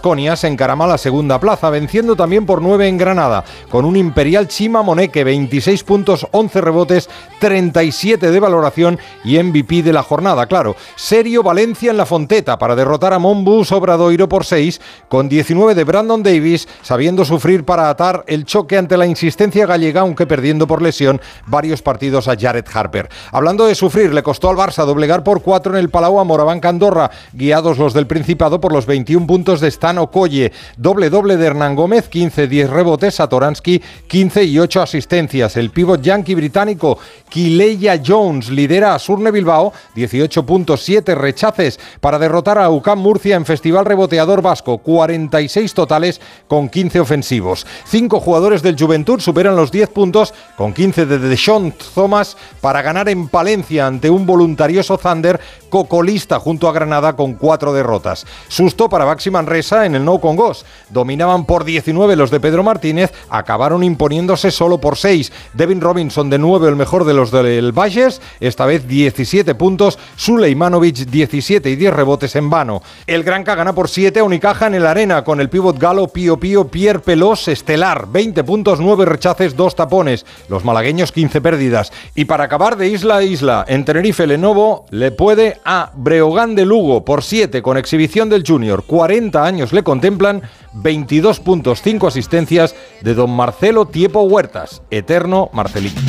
Basconia 0.05 0.37
se 0.37 0.49
encarama 0.49 0.87
la 0.87 0.99
segunda 0.99 1.41
plaza, 1.41 1.71
venciendo 1.71 2.15
también 2.15 2.45
por 2.45 2.61
9 2.61 2.89
en 2.89 2.99
Granada, 2.99 3.43
con 3.71 3.87
un 3.87 3.97
imperial 3.97 4.49
Chima 4.49 4.83
Moneque, 4.83 5.25
26 5.25 5.83
puntos, 5.83 6.27
11 6.31 6.61
rebotes, 6.61 7.09
37 7.39 8.31
de 8.31 8.39
valoración 8.39 8.99
y 9.25 9.43
MVP 9.43 9.83
de 9.83 9.95
la 9.95 10.03
jornada, 10.03 10.45
claro. 10.45 10.77
Serio 10.95 11.43
Valencia 11.43 11.91
en 11.91 11.97
la 11.97 12.05
Fonteta 12.05 12.59
para 12.59 12.77
derrotar 12.77 13.15
a 13.15 13.19
Monbus 13.19 13.73
Obradoiro 13.73 14.29
por 14.29 14.45
6, 14.45 14.79
con 15.09 15.31
19 15.31 15.75
de 15.75 15.85
Brandon 15.85 16.23
Davis, 16.23 16.69
sabiendo 16.83 17.25
sufrir 17.25 17.65
para 17.65 17.89
atar 17.89 18.25
el 18.27 18.45
choque 18.45 18.77
ante 18.77 18.99
la 18.99 19.07
insistencia 19.07 19.65
gallega, 19.65 20.03
aunque 20.03 20.27
perdiendo 20.27 20.67
por 20.67 20.83
lesión 20.83 21.19
varios 21.47 21.81
partidos 21.81 22.29
a 22.29 22.37
Jared 22.39 22.67
Harper. 22.71 23.09
Hablando 23.33 23.65
de 23.65 23.75
sufrir, 23.75 24.13
le 24.13 24.23
costó 24.23 24.51
al 24.51 24.57
Barça 24.57 24.85
doblegar 24.85 25.25
por 25.25 25.41
4 25.41 25.73
en 25.73 25.79
el 25.79 25.89
Palau 25.89 26.21
a 26.21 26.25
Moraván 26.25 26.61
Andorra, 26.63 27.11
guiados 27.33 27.79
los 27.79 27.95
del 27.95 28.07
Principado 28.07 28.61
por 28.61 28.71
los 28.71 28.85
21 28.85 29.27
puntos 29.27 29.63
de 29.63 29.69
Stan 29.69 29.94
Okoye. 29.99 30.53
Doble 30.77 31.11
doble 31.11 31.37
de 31.37 31.47
Hernán 31.47 31.77
Gómez, 31.77 32.11
15-10 32.11 32.69
rebotes, 32.69 33.15
Satoransky 33.15 33.83
15 34.07 34.45
y 34.45 34.59
8 34.59 34.83
asistencias. 34.83 35.57
El 35.57 35.71
pívot 35.71 36.01
yankee 36.01 36.35
británico 36.35 36.99
Kileya 37.29 38.01
Jones 38.05 38.49
lidera 38.51 38.95
a 38.95 38.99
Surne 38.99 39.31
Bilbao, 39.31 39.73
18.7 39.97 41.15
rechaces 41.15 41.81
para 42.01 42.19
derrotar 42.19 42.59
a 42.59 42.71
UCAM 42.71 42.99
Murcia 42.99 43.37
en 43.37 43.45
Festival 43.45 43.85
Reboteador 43.85 44.43
Vasco, 44.43 44.79
46 44.79 45.75
totales 45.75 46.21
con 46.49 46.69
15 46.69 47.01
ofensivos. 47.01 47.67
Cinco 47.85 48.21
jugadores 48.21 48.63
del 48.63 48.79
Juventud 48.79 49.21
superan 49.21 49.57
los 49.57 49.71
10 49.71 49.91
puntos 49.91 50.35
con 50.57 50.73
15 50.73 51.07
de 51.07 51.19
Deshaun 51.19 51.73
Thomas 51.95 52.37
para 52.61 52.83
ganar 52.83 53.09
en 53.09 53.29
Palencia 53.29 53.87
ante 53.87 54.11
un 54.11 54.27
voluntarioso 54.27 54.99
Thunder 54.99 55.41
cocolista 55.71 56.39
junto 56.39 56.69
a 56.69 56.73
Granada 56.73 57.17
con 57.17 57.35
cuatro 57.35 57.73
derrotas. 57.73 58.27
Susto 58.49 58.89
para 58.89 59.05
Baxi 59.05 59.31
Manresa 59.31 59.84
30 59.85 59.87
en 59.87 59.95
el 59.95 60.05
No 60.05 60.19
Congos. 60.21 60.65
Dominaban 60.91 61.45
por 61.45 61.65
19 61.65 62.17
los 62.17 62.31
de 62.31 62.41
Pedro 62.41 62.63
Martínez, 62.63 63.13
acabaron 63.29 63.83
imponiéndose 63.83 64.51
solo 64.51 64.79
por 64.79 64.97
6. 64.97 65.33
Devin 65.53 65.81
Robinson 65.81 66.31
de 66.31 66.39
9, 66.39 66.69
el 66.69 66.77
mejor 66.77 67.05
de 67.05 67.15
los 67.15 67.31
del 67.31 67.73
Valles, 67.73 68.21
esta 68.41 68.67
vez 68.67 68.87
17 68.87 69.55
puntos. 69.55 69.99
Suleimanovic 70.17 70.97
17 70.97 71.71
y 71.71 71.77
10 71.77 71.95
rebotes 71.95 72.37
en 72.37 72.51
vano. 72.51 72.83
El 73.07 73.25
Granca 73.25 73.55
gana 73.55 73.75
por 73.75 73.89
7 73.89 74.21
a 74.21 74.25
Unicaja 74.25 74.67
en 74.67 74.75
el 74.75 74.87
Arena 74.87 75.25
con 75.25 75.41
el 75.41 75.51
pívot 75.51 75.79
galo 75.79 76.09
Pío 76.09 76.39
Pío 76.39 76.69
Pierre 76.69 77.01
Pelós 77.01 77.49
estelar. 77.49 78.07
20 78.09 78.45
puntos, 78.45 78.81
9 78.81 79.05
rechaces, 79.05 79.57
2 79.57 79.77
tapones. 79.77 80.25
Los 80.49 80.65
malagueños 80.65 81.13
15 81.13 81.41
pérdidas. 81.41 81.93
Y 82.15 82.25
para 82.25 82.45
acabar 82.45 82.77
de 82.77 82.89
isla 82.89 83.17
a 83.17 83.23
isla, 83.23 83.65
en 83.69 83.85
Tenerife 83.85 84.27
Lenovo 84.27 84.87
le 84.91 85.11
puede 85.11 85.61
a 85.65 85.91
Breogán 85.95 86.55
de 86.55 86.65
Lugo 86.65 87.05
por 87.05 87.23
7 87.23 87.63
con 87.63 87.77
exhibición 87.77 88.29
del 88.29 88.45
Junior. 88.47 88.85
40 88.87 89.45
años 89.45 89.73
le 89.75 89.83
contemplan, 89.83 90.43
22 90.73 91.41
puntos, 91.41 91.83
5 91.83 92.07
asistencias 92.07 92.75
de 93.03 93.15
don 93.15 93.31
Marcelo 93.31 93.87
Tiepo 93.87 94.23
Huertas. 94.23 94.83
Eterno 94.91 95.51
Marcelito. 95.53 96.01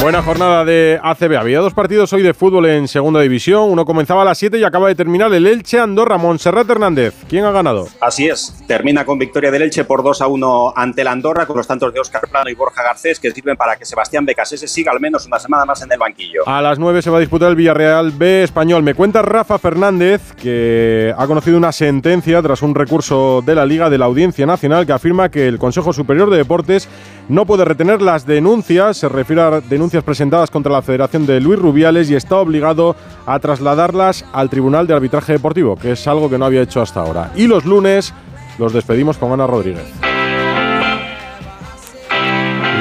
Buena 0.00 0.22
jornada 0.22 0.64
de 0.64 1.00
ACB. 1.02 1.36
Había 1.36 1.58
dos 1.58 1.74
partidos 1.74 2.12
hoy 2.12 2.22
de 2.22 2.32
fútbol 2.32 2.66
en 2.66 2.86
segunda 2.86 3.20
división. 3.20 3.68
Uno 3.68 3.84
comenzaba 3.84 4.22
a 4.22 4.24
las 4.24 4.38
7 4.38 4.56
y 4.56 4.62
acaba 4.62 4.86
de 4.86 4.94
terminar 4.94 5.34
el 5.34 5.44
Elche 5.44 5.80
Andorra. 5.80 6.16
Montserrat 6.18 6.70
Hernández. 6.70 7.14
¿Quién 7.28 7.44
ha 7.44 7.50
ganado? 7.50 7.88
Así 8.00 8.28
es. 8.28 8.54
Termina 8.68 9.04
con 9.04 9.18
victoria 9.18 9.50
del 9.50 9.62
Elche 9.62 9.84
por 9.84 10.04
2 10.04 10.22
a 10.22 10.28
1 10.28 10.74
ante 10.76 11.00
el 11.00 11.08
Andorra 11.08 11.46
con 11.46 11.56
los 11.56 11.66
tantos 11.66 11.92
de 11.92 11.98
Óscar 11.98 12.28
Plano 12.30 12.48
y 12.48 12.54
Borja 12.54 12.84
Garcés 12.84 13.18
que 13.18 13.32
sirven 13.32 13.56
para 13.56 13.74
que 13.74 13.84
Sebastián 13.84 14.24
Becasese 14.24 14.68
siga 14.68 14.92
al 14.92 15.00
menos 15.00 15.26
una 15.26 15.40
semana 15.40 15.64
más 15.64 15.82
en 15.82 15.90
el 15.90 15.98
banquillo. 15.98 16.48
A 16.48 16.62
las 16.62 16.78
9 16.78 17.02
se 17.02 17.10
va 17.10 17.16
a 17.16 17.20
disputar 17.20 17.50
el 17.50 17.56
Villarreal 17.56 18.12
B 18.12 18.44
español. 18.44 18.84
Me 18.84 18.94
cuenta 18.94 19.22
Rafa 19.22 19.58
Fernández 19.58 20.32
que 20.40 21.12
ha 21.18 21.26
conocido 21.26 21.58
una 21.58 21.72
sentencia 21.72 22.40
tras 22.40 22.62
un 22.62 22.76
recurso 22.76 23.42
de 23.44 23.56
la 23.56 23.66
Liga 23.66 23.90
de 23.90 23.98
la 23.98 24.04
Audiencia 24.04 24.46
Nacional 24.46 24.86
que 24.86 24.92
afirma 24.92 25.28
que 25.28 25.48
el 25.48 25.58
Consejo 25.58 25.92
Superior 25.92 26.30
de 26.30 26.36
Deportes 26.36 26.88
no 27.28 27.46
puede 27.46 27.64
retener 27.64 28.00
las 28.00 28.26
denuncias. 28.26 28.96
Se 28.96 29.08
refiere 29.08 29.42
a 29.42 29.60
denuncias 29.60 29.87
presentadas 29.88 30.50
contra 30.50 30.72
la 30.72 30.82
Federación 30.82 31.26
de 31.26 31.40
Luis 31.40 31.58
Rubiales 31.58 32.10
y 32.10 32.14
está 32.14 32.36
obligado 32.36 32.94
a 33.26 33.38
trasladarlas 33.38 34.24
al 34.32 34.50
Tribunal 34.50 34.86
de 34.86 34.94
Arbitraje 34.94 35.32
Deportivo, 35.32 35.76
que 35.76 35.92
es 35.92 36.06
algo 36.06 36.28
que 36.28 36.38
no 36.38 36.44
había 36.44 36.62
hecho 36.62 36.80
hasta 36.80 37.00
ahora. 37.00 37.32
Y 37.34 37.46
los 37.46 37.64
lunes 37.64 38.12
los 38.58 38.72
despedimos 38.72 39.18
con 39.18 39.32
Ana 39.32 39.46
Rodríguez. 39.46 39.86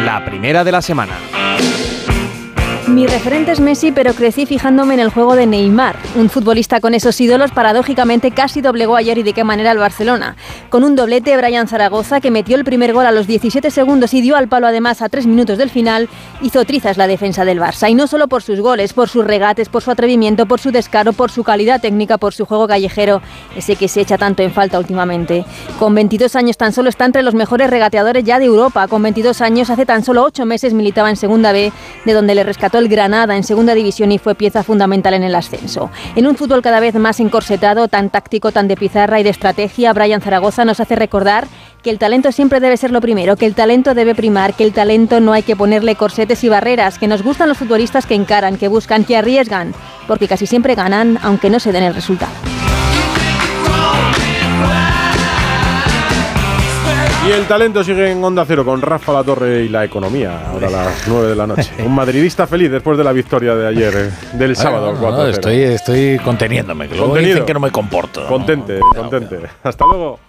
La 0.05 0.23
primera 0.25 0.63
de 0.63 0.71
la 0.71 0.81
semana. 0.81 1.13
Mi 2.97 3.05
referente 3.05 3.51
es 3.51 3.59
Messi, 3.59 3.91
pero 3.91 4.15
crecí 4.15 4.47
fijándome 4.47 4.95
en 4.95 4.99
el 4.99 5.09
juego 5.09 5.35
de 5.35 5.45
Neymar. 5.45 5.95
Un 6.15 6.31
futbolista 6.31 6.79
con 6.79 6.95
esos 6.95 7.21
ídolos, 7.21 7.51
paradójicamente, 7.51 8.31
casi 8.31 8.59
doblegó 8.59 8.95
ayer 8.95 9.19
y 9.19 9.21
de 9.21 9.33
qué 9.33 9.43
manera 9.43 9.69
al 9.69 9.77
Barcelona. 9.77 10.35
Con 10.71 10.83
un 10.83 10.95
doblete, 10.95 11.37
Brian 11.37 11.67
Zaragoza, 11.67 12.21
que 12.21 12.31
metió 12.31 12.55
el 12.55 12.63
primer 12.63 12.93
gol 12.93 13.05
a 13.05 13.11
los 13.11 13.27
17 13.27 13.69
segundos 13.69 14.15
y 14.15 14.21
dio 14.21 14.35
al 14.35 14.47
palo 14.47 14.65
además 14.65 15.03
a 15.03 15.09
3 15.09 15.27
minutos 15.27 15.59
del 15.59 15.69
final, 15.69 16.09
hizo 16.41 16.65
trizas 16.65 16.97
la 16.97 17.05
defensa 17.05 17.45
del 17.45 17.59
Barça. 17.59 17.87
Y 17.87 17.93
no 17.93 18.07
solo 18.07 18.27
por 18.27 18.41
sus 18.41 18.61
goles, 18.61 18.93
por 18.93 19.09
sus 19.09 19.23
regates, 19.23 19.69
por 19.69 19.83
su 19.83 19.91
atrevimiento, 19.91 20.47
por 20.47 20.59
su 20.59 20.71
descaro, 20.71 21.13
por 21.13 21.29
su 21.29 21.43
calidad 21.43 21.79
técnica, 21.79 22.17
por 22.17 22.33
su 22.33 22.47
juego 22.47 22.67
callejero, 22.67 23.21
ese 23.55 23.75
que 23.75 23.89
se 23.89 24.01
echa 24.01 24.17
tanto 24.17 24.41
en 24.41 24.49
falta 24.49 24.79
últimamente. 24.79 25.45
Con 25.77 25.93
22 25.93 26.35
años 26.35 26.57
tan 26.57 26.73
solo 26.73 26.89
está 26.89 27.05
entre 27.05 27.21
los 27.21 27.35
mejores 27.35 27.69
regateadores 27.69 28.23
ya 28.23 28.39
de 28.39 28.45
Europa. 28.45 28.87
Con 28.87 29.03
22 29.03 29.41
años, 29.41 29.69
hace 29.69 29.85
tan 29.85 30.03
solo 30.03 30.23
8 30.23 30.47
meses 30.47 30.73
militaba 30.73 31.11
en 31.11 31.15
Segunda 31.15 31.51
B, 31.51 31.71
de 32.03 32.13
donde 32.13 32.33
le 32.33 32.43
rescató 32.43 32.79
el 32.79 32.86
Granada 32.87 33.35
en 33.35 33.43
segunda 33.43 33.73
división 33.73 34.11
y 34.11 34.17
fue 34.17 34.35
pieza 34.35 34.63
fundamental 34.63 35.13
en 35.13 35.23
el 35.23 35.35
ascenso. 35.35 35.89
En 36.15 36.27
un 36.27 36.35
fútbol 36.35 36.61
cada 36.61 36.79
vez 36.79 36.95
más 36.95 37.19
encorsetado, 37.19 37.87
tan 37.87 38.09
táctico, 38.09 38.51
tan 38.51 38.67
de 38.67 38.75
pizarra 38.75 39.19
y 39.19 39.23
de 39.23 39.29
estrategia, 39.29 39.93
Brian 39.93 40.21
Zaragoza 40.21 40.65
nos 40.65 40.79
hace 40.79 40.95
recordar 40.95 41.47
que 41.83 41.89
el 41.89 41.99
talento 41.99 42.31
siempre 42.31 42.59
debe 42.59 42.77
ser 42.77 42.91
lo 42.91 43.01
primero, 43.01 43.35
que 43.35 43.45
el 43.45 43.55
talento 43.55 43.93
debe 43.93 44.15
primar, 44.15 44.53
que 44.53 44.63
el 44.63 44.73
talento 44.73 45.19
no 45.19 45.33
hay 45.33 45.43
que 45.43 45.55
ponerle 45.55 45.95
corsetes 45.95 46.43
y 46.43 46.49
barreras, 46.49 46.97
que 46.97 47.07
nos 47.07 47.23
gustan 47.23 47.47
los 47.47 47.57
futbolistas 47.57 48.05
que 48.05 48.15
encaran, 48.15 48.57
que 48.57 48.67
buscan, 48.67 49.05
que 49.05 49.17
arriesgan, 49.17 49.73
porque 50.07 50.27
casi 50.27 50.47
siempre 50.47 50.75
ganan 50.75 51.17
aunque 51.21 51.49
no 51.49 51.59
se 51.59 51.71
den 51.71 51.83
el 51.83 51.93
resultado. 51.93 52.33
Y 57.27 57.31
el 57.31 57.45
talento 57.45 57.83
sigue 57.83 58.11
en 58.11 58.23
Onda 58.23 58.45
Cero 58.47 58.63
con 58.63 58.81
Rafa 58.81 59.11
La 59.11 59.23
Torre 59.23 59.63
y 59.63 59.69
la 59.69 59.83
economía, 59.83 60.49
ahora 60.49 60.67
a 60.67 60.71
las 60.71 61.07
9 61.07 61.27
de 61.27 61.35
la 61.35 61.45
noche. 61.45 61.71
Un 61.85 61.93
madridista 61.93 62.47
feliz 62.47 62.71
después 62.71 62.97
de 62.97 63.03
la 63.03 63.11
victoria 63.11 63.53
de 63.53 63.67
ayer, 63.67 63.93
eh, 63.95 64.37
del 64.37 64.55
sábado. 64.55 64.93
No, 64.93 65.11
no, 65.11 65.23
4-0. 65.23 65.27
estoy, 65.31 65.61
estoy 65.63 66.19
conteniéndome, 66.19 66.87
que 66.87 66.95
luego 66.95 67.09
Contenido. 67.09 67.33
dicen 67.33 67.45
que 67.45 67.53
no 67.53 67.59
me 67.59 67.71
comporto. 67.71 68.25
Contente, 68.27 68.79
contente. 68.95 69.39
Hasta 69.61 69.85
luego. 69.85 70.19